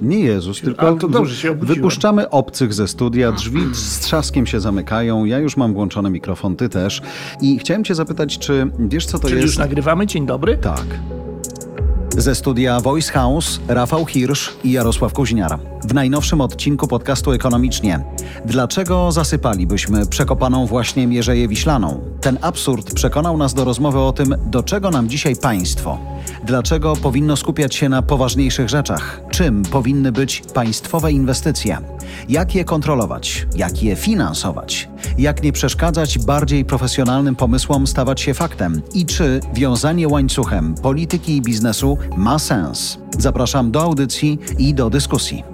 Nie 0.00 0.20
Jezus, 0.20 0.60
tylko 0.60 0.96
wypuszczamy 1.60 2.30
obcych 2.30 2.74
ze 2.74 2.88
studia, 2.88 3.32
drzwi 3.32 3.60
z 3.74 3.98
trzaskiem 3.98 4.46
się 4.46 4.60
zamykają, 4.60 5.24
ja 5.24 5.38
już 5.38 5.56
mam 5.56 5.74
włączony 5.74 6.10
mikrofon, 6.10 6.56
ty 6.56 6.68
też. 6.68 7.02
I 7.40 7.58
chciałem 7.58 7.84
cię 7.84 7.94
zapytać, 7.94 8.38
czy 8.38 8.70
wiesz 8.78 9.06
co 9.06 9.18
to 9.18 9.28
Czyli 9.28 9.40
jest? 9.40 9.46
już 9.46 9.58
nagrywamy? 9.58 10.06
Dzień 10.06 10.26
dobry. 10.26 10.58
Tak. 10.58 10.86
Ze 12.20 12.34
studia 12.34 12.80
Voice 12.80 13.12
House 13.12 13.60
Rafał 13.68 14.06
Hirsch 14.06 14.64
i 14.64 14.72
Jarosław 14.72 15.12
Kuźniar. 15.12 15.58
W 15.84 15.94
najnowszym 15.94 16.40
odcinku 16.40 16.88
podcastu 16.88 17.32
Ekonomicznie. 17.32 18.04
Dlaczego 18.44 19.12
zasypalibyśmy 19.12 20.06
przekopaną 20.06 20.66
właśnie 20.66 21.06
Mierzeję 21.06 21.48
Wiślaną? 21.48 22.00
Ten 22.20 22.38
absurd 22.40 22.94
przekonał 22.94 23.36
nas 23.36 23.54
do 23.54 23.64
rozmowy 23.64 23.98
o 23.98 24.12
tym, 24.12 24.34
do 24.46 24.62
czego 24.62 24.90
nam 24.90 25.08
dzisiaj 25.08 25.36
państwo. 25.36 25.98
Dlaczego 26.44 26.96
powinno 26.96 27.36
skupiać 27.36 27.74
się 27.74 27.88
na 27.88 28.02
poważniejszych 28.02 28.68
rzeczach? 28.68 29.20
Czym 29.30 29.62
powinny 29.62 30.12
być 30.12 30.42
państwowe 30.54 31.12
inwestycje? 31.12 31.78
Jak 32.28 32.54
je 32.54 32.64
kontrolować? 32.64 33.46
Jak 33.56 33.82
je 33.82 33.96
finansować? 33.96 34.88
Jak 35.18 35.42
nie 35.42 35.52
przeszkadzać 35.52 36.18
bardziej 36.18 36.64
profesjonalnym 36.64 37.36
pomysłom 37.36 37.86
stawać 37.86 38.20
się 38.20 38.34
faktem? 38.34 38.82
I 38.94 39.06
czy 39.06 39.40
wiązanie 39.54 40.08
łańcuchem 40.08 40.74
polityki 40.74 41.36
i 41.36 41.42
biznesu 41.42 41.98
ma 42.16 42.38
sens? 42.38 42.98
Zapraszam 43.18 43.70
do 43.70 43.82
audycji 43.82 44.38
i 44.58 44.74
do 44.74 44.90
dyskusji. 44.90 45.44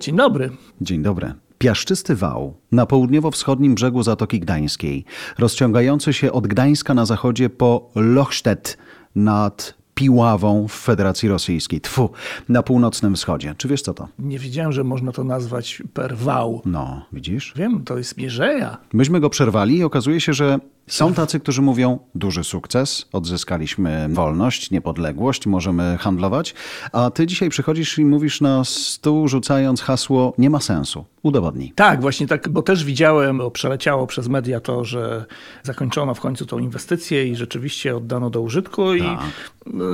Dzień 0.00 0.16
dobry. 0.16 0.50
Dzień 0.80 1.02
dobry. 1.02 1.34
Piaszczysty 1.58 2.16
wał 2.16 2.54
na 2.72 2.86
południowo-wschodnim 2.86 3.74
brzegu 3.74 4.02
Zatoki 4.02 4.40
Gdańskiej, 4.40 5.04
rozciągający 5.38 6.12
się 6.12 6.32
od 6.32 6.46
Gdańska 6.46 6.94
na 6.94 7.06
zachodzie 7.06 7.50
po 7.50 7.90
Lochstedt 7.94 8.78
nad 9.14 9.77
Piławą 9.98 10.68
w 10.68 10.72
Federacji 10.72 11.28
Rosyjskiej. 11.28 11.80
Tfu, 11.80 12.10
na 12.48 12.62
północnym 12.62 13.14
wschodzie. 13.14 13.54
Czy 13.56 13.68
wiesz 13.68 13.82
co 13.82 13.94
to? 13.94 14.08
Nie 14.18 14.38
wiedziałem, 14.38 14.72
że 14.72 14.84
można 14.84 15.12
to 15.12 15.24
nazwać 15.24 15.82
per 15.94 16.16
wał. 16.16 16.62
No, 16.64 17.06
widzisz? 17.12 17.52
Wiem, 17.56 17.84
to 17.84 17.98
jest 17.98 18.16
Mierzeja. 18.16 18.76
Myśmy 18.92 19.20
go 19.20 19.30
przerwali 19.30 19.76
i 19.76 19.84
okazuje 19.84 20.20
się, 20.20 20.32
że 20.32 20.58
są 20.88 21.14
tacy, 21.14 21.40
którzy 21.40 21.62
mówią 21.62 21.98
duży 22.14 22.44
sukces, 22.44 23.06
odzyskaliśmy 23.12 24.08
wolność, 24.10 24.70
niepodległość, 24.70 25.46
możemy 25.46 25.96
handlować, 26.00 26.54
a 26.92 27.10
ty 27.10 27.26
dzisiaj 27.26 27.48
przychodzisz 27.48 27.98
i 27.98 28.04
mówisz 28.04 28.40
na 28.40 28.64
stół 28.64 29.28
rzucając 29.28 29.82
hasło 29.82 30.34
nie 30.38 30.50
ma 30.50 30.60
sensu. 30.60 31.04
Udowodnij. 31.22 31.72
Tak, 31.74 32.00
właśnie 32.00 32.26
tak, 32.26 32.48
bo 32.48 32.62
też 32.62 32.84
widziałem, 32.84 33.38
bo 33.38 33.50
przeleciało 33.50 34.06
przez 34.06 34.28
media 34.28 34.60
to, 34.60 34.84
że 34.84 35.24
zakończono 35.62 36.14
w 36.14 36.20
końcu 36.20 36.46
tą 36.46 36.58
inwestycję 36.58 37.26
i 37.28 37.36
rzeczywiście 37.36 37.96
oddano 37.96 38.30
do 38.30 38.40
użytku 38.40 38.94
i 38.94 39.00
Tak. 39.02 39.18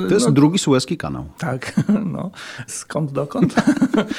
To 0.08 0.14
jest 0.14 0.30
drugi 0.30 0.58
Suezki 0.58 0.96
kanał. 0.96 1.24
tak, 1.38 1.72
no, 2.12 2.30
skąd 2.66 3.12
dokąd? 3.12 3.54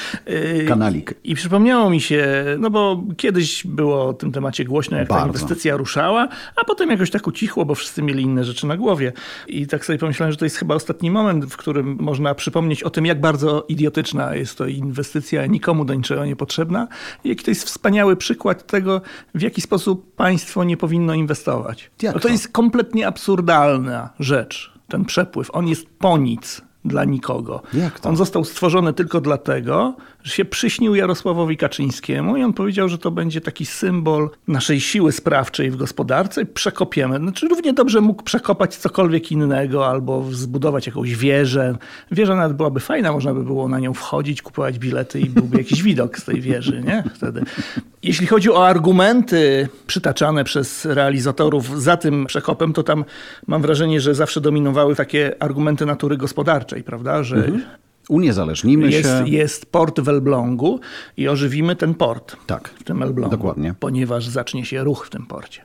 Kanalik. 0.68 1.14
I 1.24 1.34
przypomniało 1.34 1.90
mi 1.90 2.00
się, 2.00 2.44
no 2.58 2.70
bo 2.70 3.02
kiedyś 3.16 3.66
było 3.66 4.06
o 4.08 4.12
tym 4.12 4.32
temacie 4.32 4.64
głośno, 4.64 4.96
jak 4.96 5.08
ta 5.08 5.14
Bardzo. 5.14 5.26
inwestycja 5.28 5.76
ruszała, 5.76 6.28
a 6.56 6.64
potem 6.66 6.90
jakoś 6.90 7.10
tak 7.10 7.26
ucichło, 7.26 7.64
bo 7.64 7.74
wszyscy 7.74 8.02
mieli 8.02 8.22
inne 8.22 8.44
rzeczy 8.44 8.66
na 8.66 8.76
głowie. 8.76 9.12
I 9.46 9.66
tak 9.66 9.84
sobie 9.84 9.98
pomyślałem, 9.98 10.32
że 10.32 10.38
to 10.38 10.44
jest 10.44 10.56
chyba 10.56 10.74
ostatni 10.74 11.10
moment, 11.10 11.44
w 11.44 11.56
którym 11.56 11.96
można 12.00 12.34
przypomnieć 12.34 12.82
o 12.82 12.90
tym, 12.90 13.06
jak 13.06 13.20
bardzo 13.20 13.64
idiotyczna 13.68 14.34
jest 14.34 14.58
to 14.58 14.66
inwestycja, 14.66 15.46
nikomu 15.46 15.84
do 15.84 15.94
niczego 15.94 16.24
niepotrzebna. 16.24 16.88
I 17.24 17.28
jaki 17.28 17.44
to 17.44 17.50
jest 17.50 17.64
wspaniały 17.64 18.16
przykład 18.16 18.66
tego, 18.66 19.00
w 19.34 19.42
jaki 19.42 19.60
sposób 19.60 20.14
państwo 20.14 20.64
nie 20.64 20.76
powinno 20.76 21.14
inwestować. 21.14 21.90
Jak 22.02 22.14
to 22.14 22.20
to? 22.20 22.28
jest 22.28 22.48
kompletnie 22.48 23.06
absurdalna 23.06 24.10
rzecz, 24.20 24.72
ten 24.88 25.04
przepływ. 25.04 25.50
On 25.52 25.68
jest 25.68 25.86
po 25.98 26.18
nic 26.18 26.65
dla 26.88 27.04
nikogo. 27.04 27.62
Jak 27.74 28.00
to? 28.00 28.08
On 28.08 28.16
został 28.16 28.44
stworzony 28.44 28.92
tylko 28.92 29.20
dlatego, 29.20 29.94
że 30.22 30.32
się 30.32 30.44
przyśnił 30.44 30.94
Jarosławowi 30.94 31.56
Kaczyńskiemu 31.56 32.36
i 32.36 32.42
on 32.42 32.52
powiedział, 32.52 32.88
że 32.88 32.98
to 32.98 33.10
będzie 33.10 33.40
taki 33.40 33.66
symbol 33.66 34.30
naszej 34.48 34.80
siły 34.80 35.12
sprawczej 35.12 35.70
w 35.70 35.76
gospodarce 35.76 36.42
i 36.42 36.46
przekopiemy. 36.46 37.18
Znaczy 37.18 37.48
równie 37.48 37.72
dobrze 37.72 38.00
mógł 38.00 38.22
przekopać 38.22 38.76
cokolwiek 38.76 39.32
innego 39.32 39.86
albo 39.86 40.24
zbudować 40.30 40.86
jakąś 40.86 41.16
wieżę. 41.16 41.76
Wieża 42.10 42.36
nawet 42.36 42.56
byłaby 42.56 42.80
fajna, 42.80 43.12
można 43.12 43.34
by 43.34 43.44
było 43.44 43.68
na 43.68 43.78
nią 43.78 43.94
wchodzić, 43.94 44.42
kupować 44.42 44.78
bilety 44.78 45.20
i 45.20 45.30
byłby 45.30 45.58
jakiś 45.58 45.82
widok 45.82 46.18
z 46.18 46.24
tej 46.24 46.40
wieży, 46.40 46.82
nie? 46.86 47.04
Wtedy. 47.14 47.42
Jeśli 48.02 48.26
chodzi 48.26 48.50
o 48.50 48.66
argumenty 48.66 49.68
przytaczane 49.86 50.44
przez 50.44 50.84
realizatorów 50.84 51.82
za 51.82 51.96
tym 51.96 52.26
przekopem, 52.26 52.72
to 52.72 52.82
tam 52.82 53.04
mam 53.46 53.62
wrażenie, 53.62 54.00
że 54.00 54.14
zawsze 54.14 54.40
dominowały 54.40 54.96
takie 54.96 55.42
argumenty 55.42 55.86
natury 55.86 56.16
gospodarczej, 56.16 56.75
prawda? 56.84 57.22
Że 57.22 57.52
Uniezależnimy 58.08 58.90
jest, 58.90 59.08
się. 59.08 59.28
jest 59.28 59.66
port 59.66 60.00
w 60.00 60.08
Elblągu 60.08 60.80
i 61.16 61.28
ożywimy 61.28 61.76
ten 61.76 61.94
port. 61.94 62.36
Tak. 62.46 62.68
W 62.68 62.84
tym 62.84 63.02
Elblągu. 63.02 63.36
Dokładnie. 63.36 63.74
Ponieważ 63.80 64.28
zacznie 64.28 64.64
się 64.64 64.84
ruch 64.84 65.06
w 65.06 65.10
tym 65.10 65.26
porcie. 65.26 65.62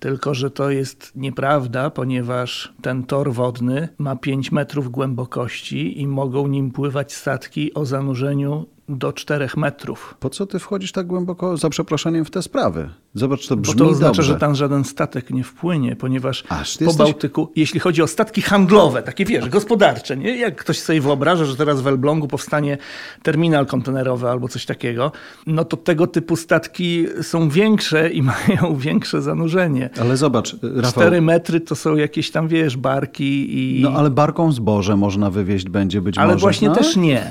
Tylko, 0.00 0.34
że 0.34 0.50
to 0.50 0.70
jest 0.70 1.12
nieprawda, 1.16 1.90
ponieważ 1.90 2.72
ten 2.82 3.02
tor 3.02 3.32
wodny 3.32 3.88
ma 3.98 4.16
5 4.16 4.52
metrów 4.52 4.90
głębokości 4.90 6.00
i 6.00 6.06
mogą 6.06 6.46
nim 6.46 6.70
pływać 6.70 7.12
statki 7.12 7.74
o 7.74 7.84
zanurzeniu 7.84 8.66
do 8.90 9.12
4 9.12 9.48
metrów. 9.56 10.14
Po 10.20 10.30
co 10.30 10.46
ty 10.46 10.58
wchodzisz 10.58 10.92
tak 10.92 11.06
głęboko, 11.06 11.56
za 11.56 11.70
przeproszeniem, 11.70 12.24
w 12.24 12.30
te 12.30 12.42
sprawy? 12.42 12.90
Zobacz, 13.14 13.46
to 13.46 13.56
Bo 13.56 13.62
brzmi 13.62 13.78
to 13.78 13.86
oznacza, 13.88 14.06
dobrze. 14.06 14.22
że 14.22 14.34
tam 14.38 14.54
żaden 14.54 14.84
statek 14.84 15.30
nie 15.30 15.44
wpłynie, 15.44 15.96
ponieważ 15.96 16.44
Aż 16.48 16.76
po 16.78 16.84
jesteś- 16.84 16.96
Bałtyku, 16.98 17.52
jeśli 17.56 17.80
chodzi 17.80 18.02
o 18.02 18.06
statki 18.06 18.42
handlowe, 18.42 19.02
takie 19.02 19.24
wiesz, 19.24 19.48
gospodarcze, 19.48 20.16
nie? 20.16 20.36
jak 20.36 20.56
ktoś 20.56 20.80
sobie 20.80 21.00
wyobraża, 21.00 21.44
że 21.44 21.56
teraz 21.56 21.80
w 21.80 21.86
Elblągu 21.86 22.28
powstanie 22.28 22.78
terminal 23.22 23.66
kontenerowy 23.66 24.28
albo 24.28 24.48
coś 24.48 24.66
takiego, 24.66 25.12
no 25.46 25.64
to 25.64 25.76
tego 25.76 26.06
typu 26.06 26.36
statki 26.36 27.06
są 27.22 27.48
większe 27.48 28.10
i 28.10 28.22
mają 28.32 28.76
większe 28.76 29.22
zanurzenie. 29.22 29.90
Ale 30.00 30.16
zobacz, 30.16 30.56
Rafał, 30.62 30.92
Cztery 30.92 31.20
metry 31.22 31.60
to 31.60 31.74
są 31.74 31.96
jakieś 31.96 32.30
tam, 32.30 32.48
wiesz, 32.48 32.76
barki 32.76 33.58
i... 33.78 33.82
no 33.82 33.90
ale 33.90 34.10
barką 34.10 34.52
zboże 34.52 34.96
można 34.96 35.30
wywieźć 35.30 35.68
będzie 35.68 36.00
być 36.00 36.18
ale 36.18 36.32
może. 36.32 36.40
właśnie 36.40 36.68
no? 36.68 36.74
też 36.74 36.96
nie. 36.96 37.30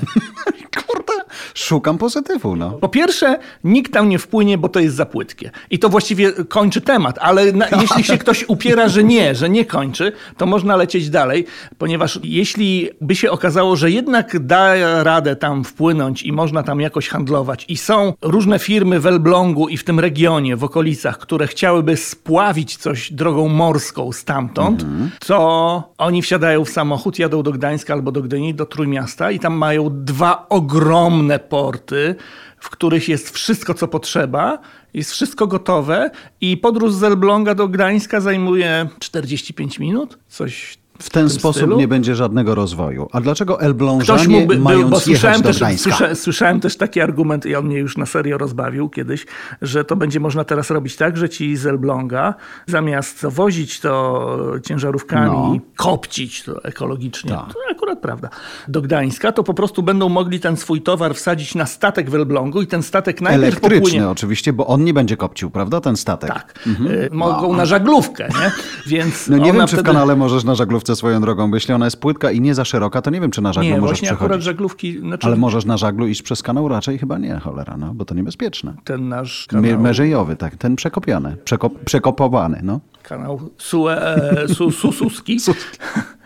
Szukam 1.54 1.98
pozytywu, 1.98 2.56
no. 2.56 2.70
Po 2.70 2.88
pierwsze, 2.88 3.38
nikt 3.64 3.92
tam 3.92 4.08
nie 4.08 4.18
wpłynie, 4.18 4.58
bo 4.58 4.68
to 4.68 4.80
jest 4.80 4.96
za 4.96 5.06
płytkie. 5.06 5.50
I 5.70 5.78
to 5.78 5.88
właściwie 5.88 6.32
kończy 6.32 6.80
temat, 6.80 7.18
ale 7.20 7.52
na, 7.52 7.66
jeśli 7.82 8.04
się 8.04 8.18
ktoś 8.18 8.44
upiera, 8.48 8.88
że 8.88 9.04
nie, 9.04 9.34
że 9.34 9.50
nie 9.50 9.64
kończy, 9.64 10.12
to 10.36 10.46
można 10.46 10.76
lecieć 10.76 11.10
dalej, 11.10 11.46
ponieważ 11.78 12.20
jeśli 12.22 12.90
by 13.00 13.16
się 13.16 13.30
okazało, 13.30 13.76
że 13.76 13.90
jednak 13.90 14.38
da 14.46 14.74
radę 15.02 15.36
tam 15.36 15.64
wpłynąć 15.64 16.22
i 16.22 16.32
można 16.32 16.62
tam 16.62 16.80
jakoś 16.80 17.08
handlować 17.08 17.64
i 17.68 17.76
są 17.76 18.12
różne 18.22 18.58
firmy 18.58 19.00
w 19.00 19.06
Elblągu 19.06 19.68
i 19.68 19.76
w 19.76 19.84
tym 19.84 20.00
regionie, 20.00 20.56
w 20.56 20.64
okolicach, 20.64 21.18
które 21.18 21.46
chciałyby 21.46 21.96
spławić 21.96 22.76
coś 22.76 23.12
drogą 23.12 23.48
morską 23.48 24.12
stamtąd, 24.12 24.86
to 25.26 25.92
oni 25.98 26.22
wsiadają 26.22 26.64
w 26.64 26.70
samochód, 26.70 27.18
jadą 27.18 27.42
do 27.42 27.52
Gdańska 27.52 27.92
albo 27.92 28.12
do 28.12 28.22
Gdyni, 28.22 28.54
do 28.54 28.66
Trójmiasta 28.66 29.30
i 29.30 29.38
tam 29.38 29.54
mają 29.54 29.88
dwa 29.90 30.46
ogromne 30.48 31.39
porty, 31.40 32.14
w 32.58 32.70
których 32.70 33.08
jest 33.08 33.30
wszystko, 33.30 33.74
co 33.74 33.88
potrzeba, 33.88 34.58
jest 34.94 35.12
wszystko 35.12 35.46
gotowe 35.46 36.10
i 36.40 36.56
podróż 36.56 36.92
z 36.92 37.02
Elbląga 37.02 37.54
do 37.54 37.68
Gdańska 37.68 38.20
zajmuje 38.20 38.88
45 38.98 39.78
minut, 39.78 40.18
coś 40.28 40.79
W 41.02 41.10
ten 41.10 41.28
tym 41.28 41.30
sposób 41.38 41.62
stylu? 41.62 41.76
nie 41.78 41.88
będzie 41.88 42.14
żadnego 42.14 42.54
rozwoju. 42.54 43.08
A 43.12 43.20
dlaczego 43.20 43.60
Elblążanie 43.60 44.28
mógłby, 44.28 44.58
mając 44.58 44.82
był, 44.82 44.90
bo 44.90 45.00
słyszałem 45.00 45.42
też, 45.42 45.62
słysza, 45.76 46.14
słyszałem 46.14 46.60
też 46.60 46.76
taki 46.76 47.00
argument 47.00 47.46
i 47.46 47.54
on 47.56 47.66
mnie 47.66 47.78
już 47.78 47.96
na 47.96 48.06
serio 48.06 48.38
rozbawił 48.38 48.88
kiedyś, 48.88 49.26
że 49.62 49.84
to 49.84 49.96
będzie 49.96 50.20
można 50.20 50.44
teraz 50.44 50.70
robić 50.70 50.96
tak, 50.96 51.16
że 51.16 51.28
ci 51.28 51.56
z 51.56 51.66
Elbląga 51.66 52.34
zamiast 52.66 53.26
wozić 53.26 53.80
to 53.80 54.36
ciężarówkami, 54.66 55.30
No. 55.30 55.56
kopcić 55.76 56.42
to 56.42 56.64
ekologicznie, 56.64 57.30
Tak. 57.30 57.46
to 57.54 57.58
akurat 57.70 57.98
prawda, 58.00 58.28
do 58.68 58.82
Gdańska, 58.82 59.32
to 59.32 59.44
po 59.44 59.54
prostu 59.54 59.82
będą 59.82 60.08
mogli 60.08 60.40
ten 60.40 60.56
swój 60.56 60.82
towar 60.82 61.14
wsadzić 61.14 61.54
na 61.54 61.66
statek 61.66 62.10
w 62.10 62.14
Elblągu 62.14 62.62
i 62.62 62.66
ten 62.66 62.82
statek 62.82 63.20
najpierw 63.20 63.42
Elektryczny 63.44 63.80
popłynie... 63.80 64.08
oczywiście, 64.08 64.52
bo 64.52 64.66
on 64.66 64.84
nie 64.84 64.94
będzie 64.94 65.16
kopcił, 65.16 65.50
prawda, 65.50 65.80
ten 65.80 65.96
statek? 65.96 66.30
Tak, 66.30 66.54
y, 66.90 67.08
mogą 67.12 67.56
na 67.56 67.66
żaglówkę, 67.66 68.28
nie? 68.28 68.50
Więc 68.86 69.28
No 69.28 69.36
nie 69.38 69.52
wiem, 69.52 69.60
czy 69.60 69.66
w 69.66 69.70
wtedy- 69.70 69.82
kanale 69.82 70.16
możesz 70.16 70.44
na 70.44 70.54
żaglówce 70.54 70.89
swoją 70.96 71.20
drogą, 71.20 71.50
bo 71.50 71.56
jeśli 71.56 71.74
ona 71.74 71.84
jest 71.84 72.00
płytka 72.00 72.30
i 72.30 72.40
nie 72.40 72.54
za 72.54 72.64
szeroka, 72.64 73.02
to 73.02 73.10
nie 73.10 73.20
wiem, 73.20 73.30
czy 73.30 73.42
na 73.42 73.52
żaglu 73.52 73.70
Nie, 73.70 73.76
możesz 73.76 73.88
właśnie 73.90 74.06
przechodzić. 74.08 74.24
akurat 74.24 74.42
żaglówki, 74.42 74.98
znaczy 75.00 75.26
Ale 75.26 75.36
możesz 75.36 75.64
na 75.64 75.76
żaglu 75.76 76.06
iść 76.06 76.22
przez 76.22 76.42
kanał? 76.42 76.68
Raczej 76.68 76.98
chyba 76.98 77.18
nie, 77.18 77.38
cholera, 77.38 77.76
no, 77.76 77.94
bo 77.94 78.04
to 78.04 78.14
niebezpieczne. 78.14 78.74
ten 78.84 79.08
nasz 79.08 79.46
Kanał... 79.46 79.80
Mierzejowy, 79.80 80.36
tak, 80.36 80.56
ten 80.56 80.76
przekopiony, 80.76 81.36
przekop, 81.44 81.72
przekopowany, 81.84 82.60
no. 82.62 82.80
kanał 83.02 83.40
Sue, 83.58 83.88
e, 83.88 84.48
su, 84.48 84.70
Sususki. 84.70 85.38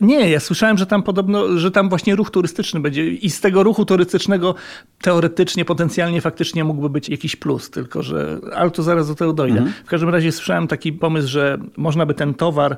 Nie, 0.00 0.30
ja 0.30 0.40
słyszałem, 0.40 0.78
że 0.78 0.86
tam 0.86 1.02
podobno, 1.02 1.58
że 1.58 1.70
tam 1.70 1.88
właśnie 1.88 2.16
ruch 2.16 2.30
turystyczny 2.30 2.80
będzie 2.80 3.08
i 3.08 3.30
z 3.30 3.40
tego 3.40 3.62
ruchu 3.62 3.84
turystycznego 3.84 4.54
teoretycznie, 5.02 5.64
potencjalnie, 5.64 6.20
faktycznie 6.20 6.64
mógłby 6.64 6.90
być 6.90 7.08
jakiś 7.08 7.36
plus, 7.36 7.70
tylko 7.70 8.02
że, 8.02 8.38
ale 8.54 8.70
to 8.70 8.82
zaraz 8.82 9.08
do 9.08 9.14
tego 9.14 9.32
dojdę. 9.32 9.58
Mhm. 9.58 9.74
W 9.84 9.88
każdym 9.88 10.08
razie 10.08 10.32
słyszałem 10.32 10.68
taki 10.68 10.92
pomysł, 10.92 11.28
że 11.28 11.58
można 11.76 12.06
by 12.06 12.14
ten 12.14 12.34
towar 12.34 12.76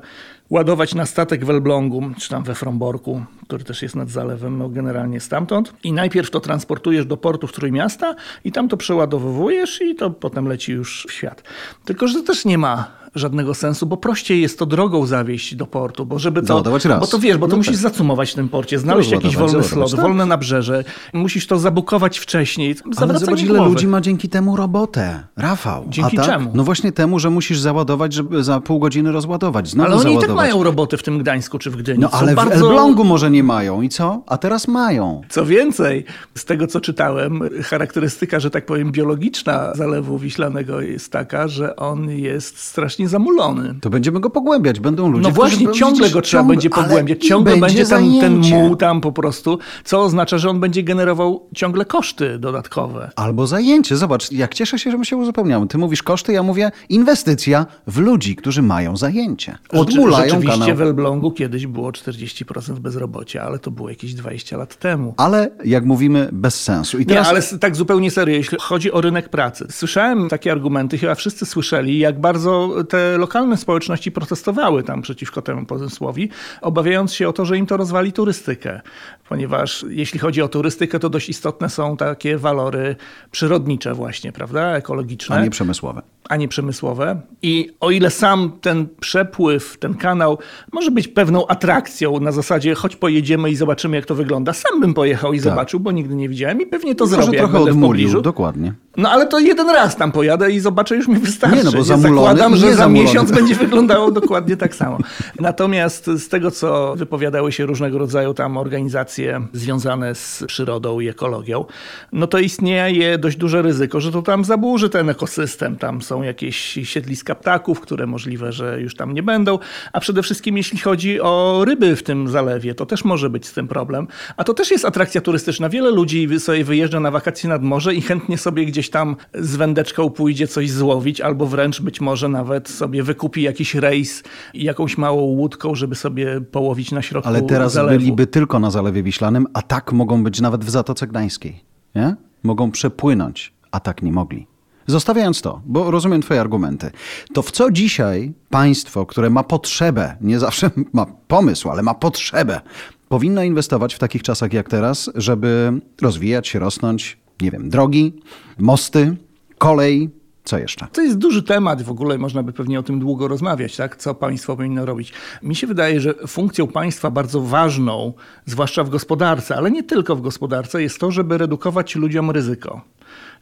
ładować 0.49 0.95
na 0.95 1.05
statek 1.05 1.45
w 1.45 1.49
Elblągu, 1.49 2.03
czy 2.17 2.29
tam 2.29 2.43
we 2.43 2.55
Fromborku, 2.55 3.25
który 3.47 3.63
też 3.63 3.81
jest 3.81 3.95
nad 3.95 4.09
zalewem, 4.09 4.57
no 4.57 4.69
generalnie 4.69 5.19
stamtąd. 5.19 5.73
I 5.83 5.93
najpierw 5.93 6.29
to 6.29 6.39
transportujesz 6.39 7.05
do 7.05 7.17
portu 7.17 7.47
w 7.47 7.53
Trójmiasta 7.53 8.15
i 8.43 8.51
tam 8.51 8.69
to 8.69 8.77
przeładowujesz 8.77 9.81
i 9.81 9.95
to 9.95 10.09
potem 10.09 10.47
leci 10.47 10.71
już 10.71 11.05
w 11.09 11.11
świat. 11.11 11.43
Tylko, 11.85 12.07
że 12.07 12.13
to 12.19 12.25
też 12.25 12.45
nie 12.45 12.57
ma 12.57 13.02
żadnego 13.15 13.53
sensu, 13.53 13.85
bo 13.85 13.97
prościej 13.97 14.41
jest 14.41 14.59
to 14.59 14.65
drogą 14.65 15.05
zawieźć 15.05 15.55
do 15.55 15.65
portu, 15.65 16.05
bo 16.05 16.19
żeby 16.19 16.41
to... 16.41 16.47
Załadować 16.47 16.85
raz. 16.85 16.99
Bo 16.99 17.07
to 17.07 17.19
wiesz, 17.19 17.37
bo 17.37 17.47
to 17.47 17.51
no 17.51 17.57
musisz 17.57 17.73
tak. 17.73 17.81
zacumować 17.81 18.31
w 18.31 18.35
tym 18.35 18.49
porcie, 18.49 18.79
znaleźć 18.79 19.11
jakiś 19.11 19.37
wolny 19.37 19.63
slot, 19.63 19.91
tak. 19.91 20.01
wolne 20.01 20.25
nabrzeże, 20.25 20.83
musisz 21.13 21.47
to 21.47 21.59
zabukować 21.59 22.19
wcześniej. 22.19 22.75
Ale 22.97 23.19
zobacz, 23.19 23.41
ile 23.41 23.55
głowy. 23.55 23.69
ludzi 23.69 23.87
ma 23.87 24.01
dzięki 24.01 24.29
temu 24.29 24.55
robotę. 24.55 25.23
Rafał. 25.37 25.85
Dzięki 25.89 26.17
tak? 26.17 26.25
czemu? 26.25 26.51
No 26.53 26.63
właśnie 26.63 26.91
temu, 26.91 27.19
że 27.19 27.29
musisz 27.29 27.59
załadować, 27.59 28.13
żeby 28.13 28.43
za 28.43 28.59
pół 28.59 28.79
godziny 28.79 29.11
rozładować. 29.11 29.69
Znowu 29.69 29.87
ale 29.87 29.95
oni 29.95 30.03
załadować. 30.03 30.25
i 30.25 30.27
tak 30.27 30.35
mają 30.35 30.63
roboty 30.63 30.97
w 30.97 31.03
tym 31.03 31.19
Gdańsku 31.19 31.59
czy 31.59 31.71
w 31.71 31.75
Gdyni. 31.75 31.99
No 31.99 32.09
ale 32.11 32.35
bardzo... 32.35 32.51
w 32.51 32.57
Elblągu 32.57 33.03
może 33.03 33.31
nie 33.31 33.43
mają. 33.43 33.81
I 33.81 33.89
co? 33.89 34.23
A 34.27 34.37
teraz 34.37 34.67
mają. 34.67 35.21
Co 35.29 35.45
więcej, 35.45 36.05
z 36.35 36.45
tego 36.45 36.67
co 36.67 36.81
czytałem, 36.81 37.49
charakterystyka, 37.63 38.39
że 38.39 38.49
tak 38.49 38.65
powiem, 38.65 38.91
biologiczna 38.91 39.73
Zalewu 39.75 40.17
Wiślanego 40.17 40.81
jest 40.81 41.11
taka, 41.11 41.47
że 41.47 41.75
on 41.75 42.09
jest 42.09 42.57
strasznie 42.57 43.02
zamulony 43.07 43.75
to 43.81 43.89
będziemy 43.89 44.19
go 44.19 44.29
pogłębiać. 44.29 44.79
Będą 44.79 45.11
ludzie, 45.11 45.23
No 45.23 45.31
właśnie, 45.31 45.71
ciągle 45.71 46.09
go 46.09 46.21
trzeba 46.21 46.43
będzie 46.43 46.69
pogłębiać. 46.69 47.27
Ciągle 47.27 47.57
będzie 47.57 47.85
ten, 47.85 48.19
ten 48.19 48.35
muł 48.35 48.75
tam 48.75 49.01
po 49.01 49.11
prostu, 49.11 49.59
co 49.83 50.01
oznacza, 50.01 50.37
że 50.37 50.49
on 50.49 50.59
będzie 50.59 50.83
generował 50.83 51.49
ciągle 51.55 51.85
koszty 51.85 52.39
dodatkowe. 52.39 53.11
Albo 53.15 53.47
zajęcie. 53.47 53.97
Zobacz, 53.97 54.31
jak 54.31 54.53
cieszę 54.53 54.79
się, 54.79 54.91
że 54.91 54.97
my 54.97 55.05
się 55.05 55.17
uzupełniamy. 55.17 55.67
Ty 55.67 55.77
mówisz 55.77 56.03
koszty, 56.03 56.33
ja 56.33 56.43
mówię 56.43 56.71
inwestycja 56.89 57.65
w 57.87 57.97
ludzi, 57.97 58.35
którzy 58.35 58.61
mają 58.61 58.97
zajęcie. 58.97 59.57
Odmulają 59.69 60.29
Rzeczywiście 60.29 60.59
kanał. 60.59 60.77
w 60.77 60.81
Elblągu 60.81 61.31
kiedyś 61.31 61.67
było 61.67 61.91
40% 61.91 62.73
bezrobocia, 62.79 63.43
ale 63.43 63.59
to 63.59 63.71
było 63.71 63.89
jakieś 63.89 64.13
20 64.13 64.57
lat 64.57 64.75
temu. 64.75 65.13
Ale 65.17 65.49
jak 65.65 65.85
mówimy, 65.85 66.29
bez 66.31 66.63
sensu. 66.63 66.99
I 66.99 67.05
teraz... 67.05 67.25
Nie, 67.25 67.29
ale 67.29 67.41
tak 67.59 67.75
zupełnie 67.75 68.11
serio, 68.11 68.35
jeśli 68.35 68.57
chodzi 68.61 68.91
o 68.91 69.01
rynek 69.01 69.29
pracy. 69.29 69.67
Słyszałem 69.69 70.29
takie 70.29 70.51
argumenty, 70.51 70.97
chyba 70.97 71.15
wszyscy 71.15 71.45
słyszeli, 71.45 71.99
jak 71.99 72.21
bardzo 72.21 72.83
te 72.93 73.17
lokalne 73.17 73.57
społeczności 73.57 74.11
protestowały 74.11 74.83
tam 74.83 75.01
przeciwko 75.01 75.41
temu 75.41 75.65
pomysłowi, 75.65 76.29
obawiając 76.61 77.13
się 77.13 77.27
o 77.29 77.33
to, 77.33 77.45
że 77.45 77.57
im 77.57 77.65
to 77.65 77.77
rozwali 77.77 78.13
turystykę. 78.13 78.81
Ponieważ 79.29 79.85
jeśli 79.89 80.19
chodzi 80.19 80.41
o 80.41 80.47
turystykę, 80.47 80.99
to 80.99 81.09
dość 81.09 81.29
istotne 81.29 81.69
są 81.69 81.97
takie 81.97 82.37
walory 82.37 82.95
przyrodnicze 83.31 83.93
właśnie, 83.93 84.31
prawda, 84.31 84.75
ekologiczne. 84.75 85.35
A 85.35 85.43
nie 85.43 85.49
przemysłowe. 85.49 86.01
A 86.29 86.35
nie 86.35 86.47
przemysłowe. 86.47 87.21
I 87.41 87.69
o 87.79 87.91
ile 87.91 88.09
sam 88.09 88.51
ten 88.61 88.87
przepływ, 88.99 89.77
ten 89.77 89.93
kanał 89.93 90.37
może 90.71 90.91
być 90.91 91.07
pewną 91.07 91.47
atrakcją 91.47 92.19
na 92.19 92.31
zasadzie 92.31 92.75
choć 92.75 92.95
pojedziemy 92.95 93.51
i 93.51 93.55
zobaczymy 93.55 93.95
jak 93.95 94.05
to 94.05 94.15
wygląda. 94.15 94.53
Sam 94.53 94.79
bym 94.79 94.93
pojechał 94.93 95.33
i 95.33 95.37
tak. 95.37 95.43
zobaczył, 95.43 95.79
bo 95.79 95.91
nigdy 95.91 96.15
nie 96.15 96.29
widziałem 96.29 96.61
i 96.61 96.65
pewnie 96.65 96.95
to 96.95 97.05
może 97.05 97.15
zrobię, 97.15 97.37
trochę 97.37 97.59
jak 97.59 97.67
odmulił, 97.67 98.21
dokładnie. 98.21 98.73
No 98.97 99.09
ale 99.11 99.27
to 99.27 99.39
jeden 99.39 99.69
raz 99.69 99.95
tam 99.95 100.11
pojadę 100.11 100.51
i 100.51 100.59
zobaczę, 100.59 100.95
już 100.95 101.07
mi 101.07 101.19
wystarczy. 101.19 101.57
Nie, 101.57 101.63
no 101.63 101.71
bo 101.71 101.83
zamulony, 101.83 102.15
Zakładam, 102.15 102.55
że 102.55 102.75
za 102.75 102.87
miesiąc 102.87 103.31
będzie 103.31 103.55
wyglądało 103.55 104.11
dokładnie 104.11 104.57
tak 104.57 104.75
samo. 104.75 104.97
Natomiast 105.39 106.05
z 106.05 106.29
tego, 106.29 106.51
co 106.51 106.95
wypowiadały 106.95 107.51
się 107.51 107.65
różnego 107.65 107.97
rodzaju 107.97 108.33
tam 108.33 108.57
organizacje 108.57 109.47
związane 109.53 110.15
z 110.15 110.43
przyrodą 110.47 110.99
i 110.99 111.07
ekologią, 111.07 111.65
no 112.11 112.27
to 112.27 112.39
istnieje 112.39 113.17
dość 113.17 113.37
duże 113.37 113.61
ryzyko, 113.61 114.01
że 114.01 114.11
to 114.11 114.21
tam 114.21 114.45
zaburzy 114.45 114.89
ten 114.89 115.09
ekosystem. 115.09 115.75
Tam 115.75 116.01
są 116.01 116.21
jakieś 116.21 116.79
siedliska 116.83 117.35
ptaków, 117.35 117.79
które 117.79 118.07
możliwe, 118.07 118.51
że 118.51 118.81
już 118.81 118.95
tam 118.95 119.13
nie 119.13 119.23
będą. 119.23 119.59
A 119.93 119.99
przede 119.99 120.23
wszystkim 120.23 120.57
jeśli 120.57 120.79
chodzi 120.79 121.21
o 121.21 121.61
ryby 121.65 121.95
w 121.95 122.03
tym 122.03 122.27
zalewie, 122.27 122.75
to 122.75 122.85
też 122.85 123.05
może 123.05 123.29
być 123.29 123.47
z 123.47 123.53
tym 123.53 123.67
problem. 123.67 124.07
A 124.37 124.43
to 124.43 124.53
też 124.53 124.71
jest 124.71 124.85
atrakcja 124.85 125.21
turystyczna. 125.21 125.69
Wiele 125.69 125.91
ludzi 125.91 126.39
sobie 126.39 126.63
wyjeżdża 126.63 126.99
na 126.99 127.11
wakacje 127.11 127.49
nad 127.49 127.63
morze 127.63 127.95
i 127.95 128.01
chętnie 128.01 128.37
sobie 128.37 128.65
gdzieś 128.65 128.82
tam 128.89 129.15
z 129.33 129.55
wędeczką 129.55 130.09
pójdzie 130.09 130.47
coś 130.47 130.71
złowić, 130.71 131.21
albo 131.21 131.45
wręcz 131.45 131.81
być 131.81 132.01
może 132.01 132.29
nawet 132.29 132.69
sobie 132.69 133.03
wykupi 133.03 133.41
jakiś 133.41 133.75
rejs 133.75 134.23
jakąś 134.53 134.97
małą 134.97 135.21
łódką, 135.21 135.75
żeby 135.75 135.95
sobie 135.95 136.41
połowić 136.41 136.91
na 136.91 137.01
środku 137.01 137.29
Ale 137.29 137.41
teraz 137.41 137.73
zalewu. 137.73 137.99
byliby 137.99 138.27
tylko 138.27 138.59
na 138.59 138.71
Zalewie 138.71 139.03
Wiślanym, 139.03 139.47
a 139.53 139.61
tak 139.61 139.93
mogą 139.93 140.23
być 140.23 140.41
nawet 140.41 140.65
w 140.65 140.69
Zatoce 140.69 141.07
Gdańskiej. 141.07 141.63
Nie? 141.95 142.15
Mogą 142.43 142.71
przepłynąć, 142.71 143.53
a 143.71 143.79
tak 143.79 144.01
nie 144.01 144.11
mogli. 144.11 144.47
Zostawiając 144.87 145.41
to, 145.41 145.61
bo 145.65 145.91
rozumiem 145.91 146.21
Twoje 146.21 146.41
argumenty, 146.41 146.91
to 147.33 147.41
w 147.41 147.51
co 147.51 147.71
dzisiaj 147.71 148.33
państwo, 148.49 149.05
które 149.05 149.29
ma 149.29 149.43
potrzebę, 149.43 150.15
nie 150.21 150.39
zawsze 150.39 150.71
ma 150.93 151.05
pomysł, 151.27 151.69
ale 151.69 151.83
ma 151.83 151.93
potrzebę, 151.93 152.61
powinno 153.09 153.43
inwestować 153.43 153.93
w 153.93 153.99
takich 153.99 154.23
czasach 154.23 154.53
jak 154.53 154.69
teraz, 154.69 155.09
żeby 155.15 155.81
rozwijać 156.01 156.47
się, 156.47 156.59
rosnąć, 156.59 157.17
nie 157.41 157.51
wiem, 157.51 157.69
drogi, 157.69 158.13
mosty, 158.57 159.15
kolej, 159.57 160.09
co 160.43 160.57
jeszcze? 160.57 160.87
To 160.91 161.01
jest 161.01 161.17
duży 161.17 161.43
temat, 161.43 161.81
w 161.81 161.91
ogóle 161.91 162.17
można 162.17 162.43
by 162.43 162.53
pewnie 162.53 162.79
o 162.79 162.83
tym 162.83 162.99
długo 162.99 163.27
rozmawiać, 163.27 163.75
tak? 163.75 163.97
co 163.97 164.15
państwo 164.15 164.55
powinno 164.55 164.85
robić. 164.85 165.13
Mi 165.43 165.55
się 165.55 165.67
wydaje, 165.67 166.01
że 166.01 166.13
funkcją 166.27 166.67
państwa 166.67 167.11
bardzo 167.11 167.41
ważną, 167.41 168.13
zwłaszcza 168.45 168.83
w 168.83 168.89
gospodarce, 168.89 169.55
ale 169.55 169.71
nie 169.71 169.83
tylko 169.83 170.15
w 170.15 170.21
gospodarce, 170.21 170.81
jest 170.81 170.99
to, 170.99 171.11
żeby 171.11 171.37
redukować 171.37 171.95
ludziom 171.95 172.31
ryzyko 172.31 172.81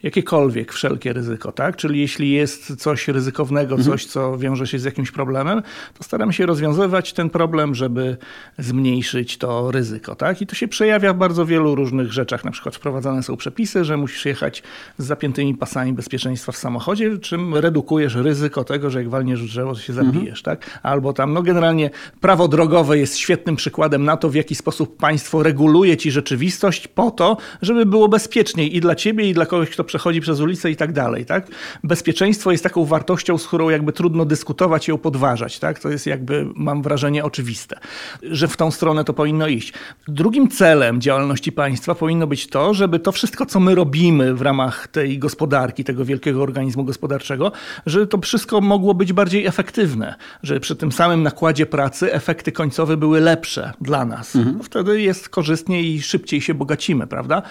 jakiekolwiek, 0.03 0.73
wszelkie 0.73 1.13
ryzyko, 1.13 1.51
tak? 1.51 1.75
Czyli 1.75 1.99
jeśli 1.99 2.31
jest 2.31 2.75
coś 2.75 3.07
ryzykownego, 3.07 3.75
mhm. 3.75 3.91
coś, 3.91 4.05
co 4.05 4.37
wiąże 4.37 4.67
się 4.67 4.79
z 4.79 4.83
jakimś 4.83 5.11
problemem, 5.11 5.61
to 5.97 6.03
staramy 6.03 6.33
się 6.33 6.45
rozwiązywać 6.45 7.13
ten 7.13 7.29
problem, 7.29 7.75
żeby 7.75 8.17
zmniejszyć 8.59 9.37
to 9.37 9.71
ryzyko, 9.71 10.15
tak? 10.15 10.41
I 10.41 10.47
to 10.47 10.55
się 10.55 10.67
przejawia 10.67 11.13
w 11.13 11.17
bardzo 11.17 11.45
wielu 11.45 11.75
różnych 11.75 12.11
rzeczach. 12.11 12.45
Na 12.45 12.51
przykład 12.51 12.75
wprowadzane 12.75 13.23
są 13.23 13.37
przepisy, 13.37 13.85
że 13.85 13.97
musisz 13.97 14.25
jechać 14.25 14.63
z 14.97 15.05
zapiętymi 15.05 15.55
pasami 15.55 15.93
bezpieczeństwa 15.93 16.51
w 16.51 16.57
samochodzie, 16.57 17.17
czym 17.17 17.55
redukujesz 17.55 18.15
ryzyko 18.15 18.63
tego, 18.63 18.89
że 18.89 18.99
jak 18.99 19.09
walniesz 19.09 19.43
w 19.43 19.45
drzewo, 19.45 19.73
to 19.73 19.79
się 19.79 19.93
mhm. 19.93 20.11
zabijesz, 20.11 20.39
mhm. 20.39 20.57
tak? 20.57 20.79
Albo 20.83 21.13
tam, 21.13 21.33
no 21.33 21.41
generalnie 21.41 21.89
prawo 22.21 22.47
drogowe 22.47 22.97
jest 22.97 23.17
świetnym 23.17 23.55
przykładem 23.55 24.03
na 24.03 24.17
to, 24.17 24.29
w 24.29 24.35
jaki 24.35 24.55
sposób 24.55 24.97
państwo 24.97 25.43
reguluje 25.43 25.97
ci 25.97 26.11
rzeczywistość 26.11 26.87
po 26.87 27.11
to, 27.11 27.37
żeby 27.61 27.85
było 27.85 28.07
bezpieczniej 28.07 28.75
i 28.75 28.79
dla 28.79 28.95
ciebie, 28.95 29.29
i 29.29 29.33
dla 29.33 29.45
kogoś, 29.45 29.69
kto 29.69 29.83
przechodzi 29.91 30.21
przez 30.21 30.39
ulicę 30.39 30.71
i 30.71 30.75
tak 30.75 30.93
dalej. 30.93 31.25
Tak? 31.25 31.47
Bezpieczeństwo 31.83 32.51
jest 32.51 32.63
taką 32.63 32.85
wartością, 32.85 33.37
z 33.37 33.47
którą 33.47 33.69
jakby 33.69 33.93
trudno 33.93 34.25
dyskutować 34.25 34.87
i 34.87 34.91
ją 34.91 34.97
podważać. 34.97 35.59
Tak? 35.59 35.79
To 35.79 35.89
jest 35.89 36.07
jakby, 36.07 36.47
mam 36.55 36.81
wrażenie, 36.81 37.23
oczywiste, 37.23 37.79
że 38.23 38.47
w 38.47 38.57
tą 38.57 38.71
stronę 38.71 39.03
to 39.03 39.13
powinno 39.13 39.47
iść. 39.47 39.73
Drugim 40.07 40.49
celem 40.49 41.01
działalności 41.01 41.51
państwa 41.51 41.95
powinno 41.95 42.27
być 42.27 42.47
to, 42.47 42.73
żeby 42.73 42.99
to 42.99 43.11
wszystko, 43.11 43.45
co 43.45 43.59
my 43.59 43.75
robimy 43.75 44.33
w 44.33 44.41
ramach 44.41 44.87
tej 44.87 45.19
gospodarki, 45.19 45.83
tego 45.83 46.05
wielkiego 46.05 46.43
organizmu 46.43 46.83
gospodarczego, 46.83 47.51
żeby 47.85 48.07
to 48.07 48.17
wszystko 48.17 48.61
mogło 48.61 48.93
być 48.93 49.13
bardziej 49.13 49.45
efektywne, 49.45 50.15
że 50.43 50.59
przy 50.59 50.75
tym 50.75 50.91
samym 50.91 51.23
nakładzie 51.23 51.65
pracy 51.65 52.13
efekty 52.13 52.51
końcowe 52.51 52.97
były 52.97 53.19
lepsze 53.19 53.73
dla 53.81 54.05
nas. 54.05 54.35
Mhm. 54.35 54.63
Wtedy 54.63 55.01
jest 55.01 55.29
korzystniej 55.29 55.95
i 55.95 56.01
szybciej 56.01 56.41
się 56.41 56.53
bogacimy, 56.53 57.07
prawda? 57.07 57.41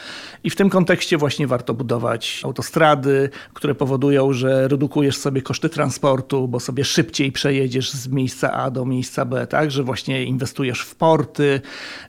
I 0.44 0.50
w 0.50 0.56
tym 0.56 0.70
kontekście 0.70 1.18
właśnie 1.18 1.46
warto 1.46 1.74
budować 1.74 2.29
autostrady, 2.44 3.30
które 3.54 3.74
powodują, 3.74 4.32
że 4.32 4.68
redukujesz 4.68 5.16
sobie 5.16 5.42
koszty 5.42 5.68
transportu, 5.68 6.48
bo 6.48 6.60
sobie 6.60 6.84
szybciej 6.84 7.32
przejedziesz 7.32 7.90
z 7.90 8.08
miejsca 8.08 8.52
A 8.52 8.70
do 8.70 8.84
miejsca 8.84 9.24
B, 9.24 9.46
tak? 9.46 9.70
Że 9.70 9.82
właśnie 9.82 10.24
inwestujesz 10.24 10.80
w 10.80 10.94
porty, 10.94 11.60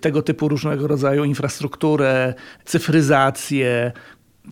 tego 0.01 0.21
typu 0.21 0.47
różnego 0.47 0.87
rodzaju 0.87 1.23
infrastrukturę, 1.23 2.33
cyfryzację, 2.65 3.91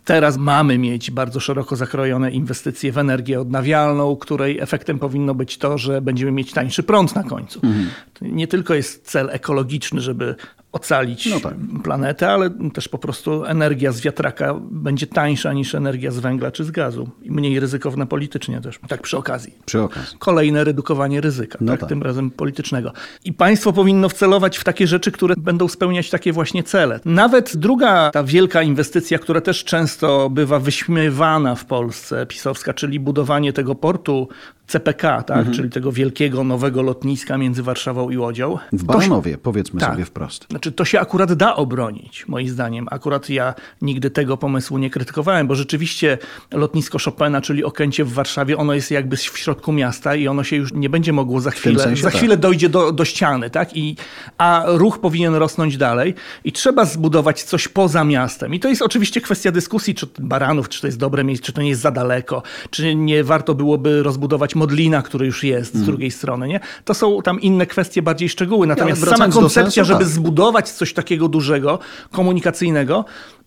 Teraz 0.05 0.37
mamy 0.37 0.77
mieć 0.77 1.11
bardzo 1.11 1.39
szeroko 1.39 1.75
zakrojone 1.75 2.31
inwestycje 2.31 2.91
w 2.91 2.97
energię 2.97 3.41
odnawialną, 3.41 4.15
której 4.15 4.59
efektem 4.59 4.99
powinno 4.99 5.35
być 5.35 5.57
to, 5.57 5.77
że 5.77 6.01
będziemy 6.01 6.31
mieć 6.31 6.53
tańszy 6.53 6.83
prąd 6.83 7.15
na 7.15 7.23
końcu. 7.23 7.59
Mhm. 7.63 7.89
Nie 8.21 8.47
tylko 8.47 8.73
jest 8.73 9.05
cel 9.05 9.29
ekologiczny, 9.31 10.01
żeby 10.01 10.35
ocalić 10.71 11.25
no 11.25 11.39
tak. 11.39 11.53
planetę, 11.83 12.31
ale 12.31 12.49
też 12.73 12.87
po 12.87 12.97
prostu 12.97 13.45
energia 13.45 13.91
z 13.91 14.01
wiatraka 14.01 14.53
będzie 14.71 15.07
tańsza 15.07 15.53
niż 15.53 15.75
energia 15.75 16.11
z 16.11 16.19
węgla 16.19 16.51
czy 16.51 16.63
z 16.63 16.71
gazu. 16.71 17.09
I 17.21 17.31
mniej 17.31 17.59
ryzykowna 17.59 18.05
politycznie 18.05 18.61
też. 18.61 18.79
Tak 18.87 19.01
przy 19.01 19.17
okazji. 19.17 19.53
Przy 19.65 19.81
okazji. 19.81 20.17
Kolejne 20.19 20.63
redukowanie 20.63 21.21
ryzyka, 21.21 21.57
no 21.61 21.71
tak, 21.71 21.79
tak. 21.79 21.89
tym 21.89 22.03
razem 22.03 22.31
politycznego. 22.31 22.93
I 23.25 23.33
państwo 23.33 23.73
powinno 23.73 24.09
wcelować 24.09 24.57
w 24.57 24.63
takie 24.63 24.87
rzeczy, 24.87 25.11
które 25.11 25.35
będą 25.37 25.67
spełniać 25.67 26.09
takie 26.09 26.33
właśnie 26.33 26.63
cele. 26.63 26.99
Nawet 27.05 27.57
druga 27.57 28.11
ta 28.11 28.23
wielka 28.23 28.61
inwestycja, 28.61 29.19
która 29.19 29.41
też 29.41 29.63
często 29.63 30.29
bywa 30.29 30.59
wyśmiewana 30.59 31.55
w 31.55 31.65
Polsce, 31.65 32.25
pisowska, 32.25 32.73
czyli 32.73 32.99
budowanie 32.99 33.53
tego 33.53 33.75
portu 33.75 34.27
CPK, 34.69 35.23
tak? 35.23 35.37
Mhm. 35.37 35.55
czyli 35.55 35.69
tego 35.69 35.91
wielkiego 35.91 36.43
nowego 36.43 36.81
lotniska 36.81 37.37
między 37.37 37.63
Warszawą 37.63 38.09
i 38.09 38.17
Łodzią. 38.17 38.57
W 38.73 38.83
Baranowie, 38.83 39.31
się... 39.31 39.37
powiedzmy 39.37 39.79
tak. 39.79 39.91
sobie 39.91 40.05
wprost. 40.05 40.45
Znaczy, 40.49 40.71
to 40.71 40.85
się 40.85 40.99
akurat 40.99 41.33
da 41.33 41.55
obronić, 41.55 42.27
moim 42.27 42.49
zdaniem. 42.49 42.87
Akurat 42.91 43.29
ja 43.29 43.53
nigdy 43.81 44.09
tego 44.09 44.37
pomysłu 44.37 44.77
nie 44.77 44.89
krytykowałem, 44.89 45.47
bo 45.47 45.55
rzeczywiście 45.55 46.17
lotnisko 46.51 46.97
Chopina, 47.05 47.41
czyli 47.41 47.63
Okęcie 47.63 48.05
w 48.05 48.13
Warszawie, 48.13 48.57
ono 48.57 48.73
jest 48.73 48.91
jakby 48.91 49.17
w 49.17 49.37
środku 49.37 49.71
miasta 49.71 50.15
i 50.15 50.27
ono 50.27 50.43
się 50.43 50.55
już 50.55 50.73
nie 50.73 50.89
będzie 50.89 51.13
mogło 51.13 51.41
za 51.41 51.51
chwilę, 51.51 51.83
sensie, 51.83 52.03
za 52.03 52.09
tak. 52.09 52.17
chwilę 52.17 52.37
dojdzie 52.37 52.69
do, 52.69 52.91
do 52.91 53.05
ściany, 53.05 53.49
tak? 53.49 53.77
I, 53.77 53.95
a 54.37 54.63
ruch 54.67 54.99
powinien 54.99 55.35
rosnąć 55.35 55.77
dalej 55.77 56.13
i 56.43 56.51
trzeba 56.51 56.85
zbudować 56.85 57.43
coś 57.43 57.67
poza 57.67 58.03
miastem. 58.03 58.53
I 58.53 58.59
to 58.59 58.69
jest 58.69 58.81
oczywiście 58.81 59.21
kwestia 59.21 59.51
dyskusji, 59.51 59.95
czy 59.95 60.07
Baranów, 60.19 60.69
czy 60.69 60.81
to 60.81 60.87
jest 60.87 60.99
dobre 60.99 61.23
miejsce, 61.23 61.45
czy 61.45 61.53
to 61.53 61.61
nie 61.61 61.69
jest 61.69 61.81
za 61.81 61.91
daleko, 61.91 62.43
czy 62.69 62.95
nie 62.95 63.23
warto 63.23 63.55
byłoby 63.55 64.03
rozbudować 64.03 64.55
Modlina, 64.59 65.01
który 65.01 65.25
już 65.25 65.43
jest 65.43 65.71
z 65.71 65.75
mm. 65.75 65.85
drugiej 65.85 66.11
strony, 66.11 66.47
nie? 66.47 66.59
To 66.85 66.93
są 66.93 67.21
tam 67.21 67.41
inne 67.41 67.65
kwestie, 67.65 68.01
bardziej 68.01 68.29
szczegóły. 68.29 68.67
Natomiast 68.67 69.01
ja, 69.01 69.09
sama 69.09 69.27
koncepcja, 69.29 69.83
sensu, 69.83 69.85
żeby 69.85 70.03
tak. 70.03 70.13
zbudować 70.13 70.69
coś 70.69 70.93
takiego 70.93 71.27
dużego, 71.27 71.79
komunikacyjnego, 72.11 73.05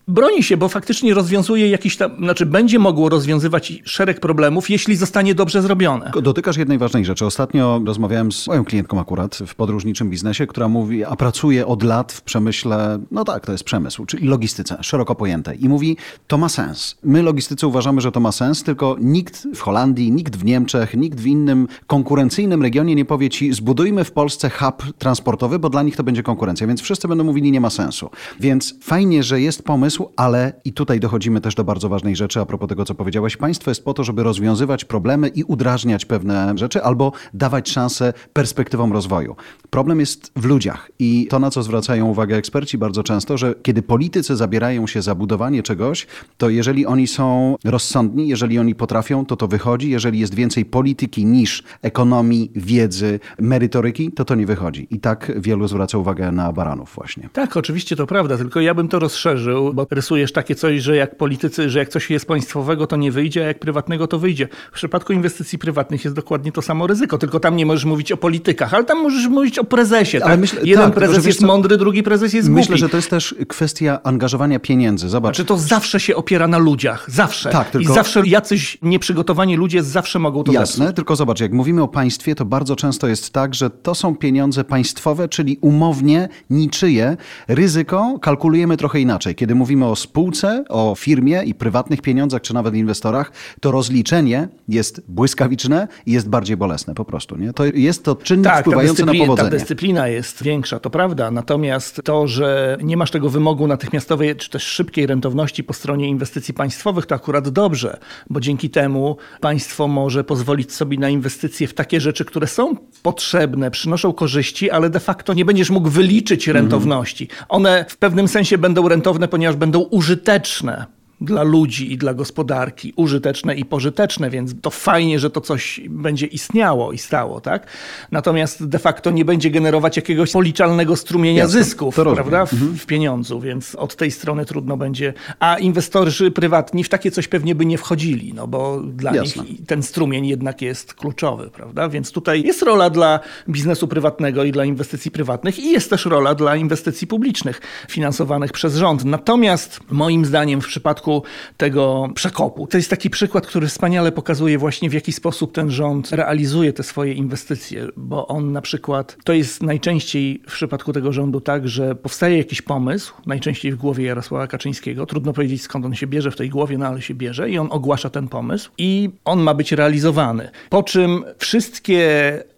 broni 0.09 0.43
się, 0.43 0.57
bo 0.57 0.69
faktycznie 0.69 1.15
rozwiązuje 1.15 1.69
jakiś 1.69 1.97
tam, 1.97 2.11
znaczy 2.19 2.47
będzie 2.47 2.79
mogło 2.79 3.09
rozwiązywać 3.09 3.73
szereg 3.85 4.21
problemów, 4.21 4.71
jeśli 4.71 4.97
zostanie 4.97 5.35
dobrze 5.35 5.63
zrobione. 5.63 6.11
Dotykasz 6.23 6.57
jednej 6.57 6.79
ważnej 6.79 7.05
rzeczy. 7.05 7.27
Ostatnio 7.27 7.81
rozmawiałem 7.85 8.33
z 8.33 8.47
moją 8.47 8.65
klientką 8.65 9.01
akurat 9.01 9.39
w 9.47 9.55
podróżniczym 9.55 10.11
biznesie, 10.11 10.47
która 10.47 10.69
mówi, 10.69 11.05
a 11.05 11.17
pracuje 11.17 11.67
od 11.67 11.83
lat 11.83 12.13
w 12.13 12.23
przemyśle, 12.23 12.99
no 13.11 13.25
tak, 13.25 13.47
to 13.47 13.53
jest 13.53 13.65
przemysł, 13.65 14.07
czyli 14.07 14.29
logistyce, 14.29 14.79
szeroko 14.81 15.15
pojętej. 15.15 15.65
I 15.65 15.69
mówi, 15.69 15.97
to 16.27 16.39
ma 16.39 16.49
sens. 16.49 16.97
My 17.03 17.23
logistycy 17.23 17.67
uważamy, 17.67 18.01
że 18.01 18.13
to 18.13 18.21
ma 18.21 18.33
sens, 18.33 18.63
tylko 18.63 18.97
nikt 19.01 19.47
w 19.55 19.61
Holandii, 19.61 20.13
nikt 20.13 20.37
w 20.37 20.45
Niemczech, 20.45 20.95
nikt 20.95 21.21
w 21.21 21.27
innym 21.27 21.69
konkurencyjnym 21.87 22.63
regionie 22.63 22.95
nie 22.95 23.05
powie 23.05 23.31
ci, 23.31 23.53
zbudujmy 23.53 24.05
w 24.05 24.13
Polsce 24.13 24.51
hub 24.51 24.83
transportowy, 24.99 25.59
bo 25.59 25.71
dla 25.71 25.83
nich 25.83 25.97
to 25.97 26.05
będzie 26.05 26.23
konkurencja. 26.23 26.67
Więc 26.67 26.81
wszyscy 26.81 27.09
będą 27.09 27.25
mówili, 27.25 27.53
nie 27.53 27.61
ma 27.61 27.71
sensu. 27.71 28.11
Więc 28.41 28.75
fajnie, 28.83 29.23
że 29.23 29.41
jest 29.41 29.63
pomysł, 29.63 29.92
ale 30.17 30.53
i 30.65 30.73
tutaj 30.73 31.01
dochodzimy 31.01 31.41
też 31.41 31.55
do 31.55 31.65
bardzo 31.65 31.89
ważnej 31.89 32.17
rzeczy 32.17 32.41
a 32.41 32.47
propos 32.47 32.69
tego, 32.69 32.85
co 32.85 32.95
powiedziałaś. 32.95 33.37
Państwo 33.37 33.71
jest 33.71 33.85
po 33.85 33.95
to, 33.95 34.05
żeby 34.05 34.23
rozwiązywać 34.23 34.85
problemy 34.85 35.29
i 35.29 35.45
udrażniać 35.45 36.05
pewne 36.05 36.53
rzeczy 36.57 36.83
albo 36.83 37.13
dawać 37.35 37.71
szansę 37.71 38.13
perspektywom 38.33 38.93
rozwoju. 38.93 39.37
Problem 39.71 40.01
jest 40.01 40.33
w 40.37 40.45
ludziach 40.45 40.91
i 40.99 41.27
to, 41.31 41.39
na 41.39 41.51
co 41.51 41.63
zwracają 41.63 42.07
uwagę 42.07 42.37
eksperci 42.37 42.79
bardzo 42.79 43.03
często, 43.03 43.39
że 43.39 43.55
kiedy 43.63 43.83
politycy 43.83 44.37
zabierają 44.37 44.87
się 44.87 45.03
za 45.03 45.15
budowanie 45.15 45.63
czegoś, 45.63 46.07
to 46.39 46.49
jeżeli 46.49 46.87
oni 46.87 47.07
są 47.07 47.57
rozsądni, 47.65 48.29
jeżeli 48.29 48.59
oni 48.59 48.75
potrafią, 48.75 49.27
to 49.27 49.37
to 49.37 49.49
wychodzi. 49.49 49.91
Jeżeli 49.91 50.19
jest 50.19 50.35
więcej 50.35 50.65
polityki 50.65 51.27
niż 51.27 51.63
ekonomii, 51.83 52.51
wiedzy, 52.55 53.21
merytoryki, 53.41 54.13
to 54.13 54.25
to 54.25 54.35
nie 54.35 54.47
wychodzi. 54.47 54.87
I 54.91 55.01
tak 55.01 55.33
wielu 55.37 55.69
zwraca 55.69 55.99
uwagę 55.99 56.33
na 56.33 56.53
baranów 56.53 56.93
właśnie. 56.95 57.29
Tak, 57.33 57.57
oczywiście 57.57 57.97
to 57.97 58.07
prawda, 58.07 58.39
tylko 58.39 58.61
ja 58.61 58.75
bym 58.75 58.89
to 58.89 58.99
rozszerzył, 58.99 59.75
bo 59.91 59.95
rysujesz 59.95 60.33
takie 60.33 60.55
coś, 60.55 60.83
że 60.83 60.97
jak 60.97 61.17
politycy, 61.17 61.71
że 61.71 61.79
jak 61.79 61.89
coś 61.89 62.11
jest 62.11 62.27
państwowego, 62.27 62.87
to 62.87 62.97
nie 62.97 63.13
wyjdzie, 63.13 63.45
a 63.45 63.47
jak 63.47 63.59
prywatnego, 63.59 64.07
to 64.07 64.19
wyjdzie. 64.19 64.49
W 64.73 64.75
przypadku 64.75 65.13
inwestycji 65.13 65.59
prywatnych 65.59 66.05
jest 66.05 66.17
dokładnie 66.17 66.53
to 66.53 66.63
samo 66.63 66.87
ryzyko, 66.87 67.19
tylko 67.19 67.41
tam 67.41 67.57
nie 67.57 67.67
możesz 67.67 67.85
mówić 67.85 68.13
o 68.13 68.17
politykach, 68.17 68.75
ale 68.75 68.85
tam 68.85 69.03
możesz 69.03 69.27
mówić 69.29 69.59
o 69.59 69.65
prezesie. 69.65 70.21
Tak? 70.21 70.41
Myślę, 70.41 70.61
Jeden 70.65 70.85
tak, 70.85 70.95
prezes 70.95 71.27
jest 71.27 71.43
mądry, 71.43 71.77
drugi 71.77 72.03
prezes 72.03 72.33
jest 72.33 72.49
Myślę, 72.49 72.77
że 72.77 72.89
to 72.89 72.97
jest 72.97 73.11
też 73.11 73.35
kwestia 73.49 74.01
angażowania 74.03 74.61
pieniędzy. 74.61 75.09
Zobacz. 75.09 75.37
Znaczy 75.37 75.49
to 75.49 75.59
zawsze 75.59 76.01
się 76.01 76.17
opiera 76.17 76.49
na 76.49 76.59
ludziach. 76.59 77.11
Zawsze. 77.11 77.51
Tak, 77.51 77.71
tylko... 77.71 77.93
I 77.93 77.95
zawsze 77.95 78.23
jacyś 78.27 78.79
nieprzygotowani 78.83 79.57
ludzie 79.57 79.83
zawsze 79.83 80.19
mogą 80.19 80.45
to 80.45 80.53
Jasne, 80.53 80.77
zepsuć. 80.85 80.97
tylko 80.97 81.17
zobacz, 81.17 81.41
jak 81.41 81.53
mówimy 81.53 81.83
o 81.83 81.89
państwie, 81.89 82.35
to 82.35 82.45
bardzo 82.45 82.77
często 82.77 83.09
jest 83.09 83.31
tak, 83.31 83.55
że 83.55 83.71
to 83.71 83.95
są 83.95 84.17
pieniądze 84.17 84.65
państwowe, 84.65 85.29
czyli 85.29 85.59
umownie 85.61 86.29
niczyje. 86.51 87.17
Ryzyko 87.49 88.19
kalkulujemy 88.23 88.77
trochę 88.77 89.01
inaczej. 89.01 89.35
Kiedy 89.35 89.55
mówimy 89.55 89.72
mówimy 89.77 89.93
o 89.93 89.97
spółce, 89.97 90.65
o 90.69 90.95
firmie 90.99 91.43
i 91.45 91.55
prywatnych 91.55 92.03
pieniądzach, 92.03 92.43
czy 92.43 92.55
nawet 92.55 92.75
inwestorach, 92.75 93.33
to 93.61 93.71
rozliczenie 93.71 94.49
jest 94.69 95.03
błyskawiczne 95.09 95.89
i 96.07 96.13
jest 96.13 96.29
bardziej 96.29 96.57
bolesne 96.57 96.95
po 96.95 97.05
prostu. 97.05 97.37
Nie? 97.37 97.53
To 97.53 97.65
jest 97.65 98.05
to 98.05 98.15
czynnik 98.15 98.47
tak, 98.47 98.61
wpływający 98.61 99.05
na 99.05 99.13
powodzenie. 99.13 99.51
Ta 99.51 99.57
dyscyplina 99.57 100.09
jest 100.09 100.43
większa, 100.43 100.81
to 100.81 100.91
prawda. 100.91 101.31
Natomiast 101.31 102.01
to, 102.05 102.27
że 102.27 102.77
nie 102.83 102.97
masz 102.97 103.11
tego 103.11 103.29
wymogu 103.29 103.67
natychmiastowej 103.67 104.37
czy 104.37 104.51
też 104.51 104.63
szybkiej 104.63 105.07
rentowności 105.07 105.65
po 105.65 105.73
stronie 105.73 106.09
inwestycji 106.09 106.55
państwowych, 106.55 107.07
to 107.07 107.15
akurat 107.15 107.49
dobrze, 107.49 107.99
bo 108.31 108.41
dzięki 108.41 108.71
temu 108.71 109.17
państwo 109.41 109.89
może 109.89 110.25
pozwolić 110.25 110.73
sobie 110.73 110.99
na 110.99 111.09
inwestycje 111.09 111.69
w 111.69 111.75
takie 111.75 112.01
rzeczy, 112.01 112.25
które 112.25 112.47
są 112.47 112.77
potrzebne, 113.03 113.71
przynoszą 113.71 114.13
korzyści, 114.13 114.71
ale 114.71 114.91
de 114.91 115.01
facto 115.01 115.35
nie 115.35 115.45
będziesz 115.45 115.71
mógł 115.71 115.89
wyliczyć 115.89 116.49
rentowności. 116.49 117.29
One 117.49 117.85
w 117.89 117.97
pewnym 117.97 118.29
sensie 118.29 118.59
będą 118.59 118.89
rentowne, 118.89 119.29
ponieważ 119.29 119.57
będą 119.63 119.81
użyteczne 119.81 120.87
dla 121.25 121.43
ludzi 121.43 121.93
i 121.93 121.99
dla 121.99 122.15
gospodarki 122.15 122.93
użyteczne 122.97 123.55
i 123.55 123.65
pożyteczne, 123.65 124.31
więc 124.31 124.55
to 124.63 124.71
fajnie, 124.71 125.19
że 125.19 125.31
to 125.31 125.41
coś 125.41 125.81
będzie 125.89 126.27
istniało 126.27 126.93
i 126.93 126.99
stało, 126.99 127.41
tak? 127.41 127.67
Natomiast 128.11 128.69
de 128.69 128.79
facto 128.79 129.11
nie 129.11 129.25
będzie 129.25 129.51
generować 129.51 129.97
jakiegoś 129.97 130.33
policzalnego 130.33 130.97
strumienia 130.97 131.43
Jasne, 131.43 131.65
zysków, 131.65 131.95
prawda, 131.95 132.47
w, 132.47 132.53
mhm. 132.53 132.79
w, 132.79 132.87
pieniądzu, 132.87 133.41
więc 133.41 133.75
od 133.75 133.97
tej 133.97 134.11
strony 134.11 134.45
trudno 134.45 134.77
będzie. 134.77 135.15
A 135.39 135.59
inwestorzy 135.59 136.31
prywatni 136.31 136.85
w 136.85 136.89
takie 136.89 137.11
coś 137.11 137.29
pewnie 137.29 137.55
by 137.55 137.67
nie 137.67 137.79
wchodzili, 137.79 138.35
no 138.35 138.47
bo 138.47 138.81
dla 138.81 139.15
Jasne. 139.15 139.43
nich 139.43 139.67
ten 139.67 139.83
strumień 139.83 140.27
jednak 140.27 140.63
jest 140.63 140.95
kluczowy, 140.95 141.51
prawda? 141.51 141.89
Więc 141.89 142.13
tutaj 142.13 142.43
jest 142.43 142.63
rola 142.63 142.91
dla 142.91 143.21
biznesu 143.49 143.89
prywatnego 143.89 144.45
i 144.45 144.53
dla 144.53 144.65
inwestycji 144.65 145.11
prywatnych 145.11 145.59
i 145.59 145.71
jest 145.71 145.91
też 145.91 146.05
rola 146.05 146.35
dla 146.35 146.57
inwestycji 146.57 147.07
publicznych 147.07 147.61
finansowanych 147.89 148.53
przez 148.53 148.77
rząd. 148.77 149.05
Natomiast 149.05 149.81
moim 149.91 150.25
zdaniem 150.25 150.61
w 150.61 150.67
przypadku 150.67 151.12
tego 151.57 152.09
przekopu. 152.15 152.67
To 152.67 152.77
jest 152.77 152.91
taki 152.91 153.11
przykład, 153.11 153.47
który 153.47 153.67
wspaniale 153.67 154.13
pokazuje 154.13 154.59
właśnie 154.59 154.91
w 154.91 154.93
jaki 154.93 155.13
sposób 155.13 155.53
ten 155.53 155.71
rząd 155.71 156.13
realizuje 156.13 156.73
te 156.73 156.83
swoje 156.83 157.13
inwestycje, 157.13 157.89
bo 157.97 158.27
on 158.27 158.53
na 158.53 158.61
przykład, 158.61 159.17
to 159.25 159.33
jest 159.33 159.63
najczęściej 159.63 160.43
w 160.49 160.53
przypadku 160.53 160.93
tego 160.93 161.13
rządu 161.13 161.41
tak, 161.41 161.69
że 161.69 161.95
powstaje 161.95 162.39
jakiś 162.39 162.63
pomysł, 162.63 163.15
najczęściej 163.27 163.73
w 163.73 163.77
głowie 163.77 164.05
Jarosława 164.05 164.47
Kaczyńskiego, 164.47 165.07
trudno 165.07 165.33
powiedzieć 165.33 165.63
skąd 165.63 165.85
on 165.85 165.95
się 165.95 166.07
bierze 166.07 166.31
w 166.31 166.37
tej 166.37 166.51
głowie, 166.51 166.79
no 166.79 166.87
ale 166.87 167.03
się 167.03 167.15
bierze 167.15 167.51
i 167.51 167.59
on 167.59 167.69
ogłasza 167.71 168.11
ten 168.11 168.29
pomysł 168.29 168.71
i 168.79 169.11
on 169.25 169.41
ma 169.41 169.55
być 169.55 169.73
realizowany. 169.73 170.51
Po 170.71 170.83
czym 170.83 171.25
wszystkie 171.39 172.03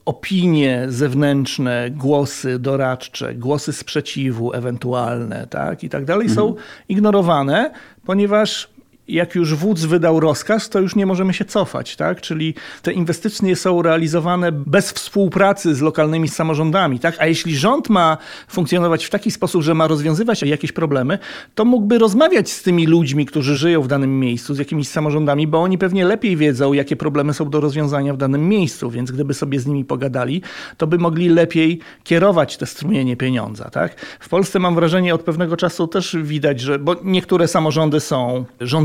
opinie 0.05 0.87
zewnętrzne, 0.89 1.91
głosy 1.91 2.59
doradcze, 2.59 3.35
głosy 3.35 3.73
sprzeciwu 3.73 4.53
ewentualne, 4.53 5.47
tak, 5.51 5.85
i 5.85 5.89
tak 5.89 6.05
dalej 6.05 6.29
mhm. 6.29 6.37
są 6.49 6.55
ignorowane, 6.89 7.71
ponieważ 8.05 8.74
jak 9.09 9.35
już 9.35 9.55
wódz 9.55 9.85
wydał 9.85 10.21
rozkaz, 10.21 10.69
to 10.69 10.81
już 10.81 10.97
nie 10.97 11.07
możemy 11.07 11.35
się 11.35 11.45
cofać, 11.45 11.97
tak? 11.97 12.21
Czyli 12.21 12.55
te 12.83 12.93
inwestycje 12.93 13.57
są 13.57 13.83
realizowane 13.83 14.53
bez 14.53 14.93
współpracy 14.93 15.75
z 15.75 15.81
lokalnymi 15.81 16.29
samorządami, 16.29 16.99
tak? 16.99 17.17
A 17.19 17.27
jeśli 17.27 17.57
rząd 17.57 17.89
ma 17.89 18.19
funkcjonować 18.49 19.05
w 19.05 19.11
taki 19.11 19.31
sposób, 19.31 19.63
że 19.63 19.75
ma 19.75 19.87
rozwiązywać 19.87 20.43
jakieś 20.43 20.73
problemy, 20.73 21.19
to 21.55 21.65
mógłby 21.65 21.99
rozmawiać 21.99 22.51
z 22.51 22.63
tymi 22.63 22.87
ludźmi, 22.87 23.27
którzy 23.27 23.57
żyją 23.57 23.83
w 23.83 23.89
danym 23.89 24.21
miejscu, 24.21 24.55
z 24.55 24.59
jakimiś 24.59 24.89
samorządami, 24.89 25.47
bo 25.47 25.63
oni 25.63 25.79
pewnie 25.79 26.05
lepiej 26.05 26.37
wiedzą, 26.37 26.73
jakie 26.73 26.97
problemy 26.97 27.35
są 27.35 27.51
do 27.51 27.61
rozwiązania 27.61 28.15
w 28.15 28.17
danym 28.17 28.49
miejscu, 28.49 28.91
więc 28.91 29.11
gdyby 29.11 29.35
sobie 29.35 29.61
z 29.61 29.67
nimi 29.67 29.85
pogadali, 29.85 30.43
to 30.77 30.87
by 30.87 30.99
mogli 30.99 31.29
lepiej 31.29 31.81
kierować 32.05 32.57
te 32.57 32.67
strumienie 32.67 33.17
pieniądza, 33.17 33.71
tak? 33.71 34.01
W 34.21 34.29
Polsce 34.29 34.59
mam 34.59 34.75
wrażenie 34.75 35.15
od 35.15 35.23
pewnego 35.23 35.57
czasu 35.57 35.87
też 35.87 36.17
widać, 36.23 36.61
że 36.61 36.79
bo 36.79 36.97
niektóre 37.05 37.49
samorządy 37.49 38.01
są 38.01 38.45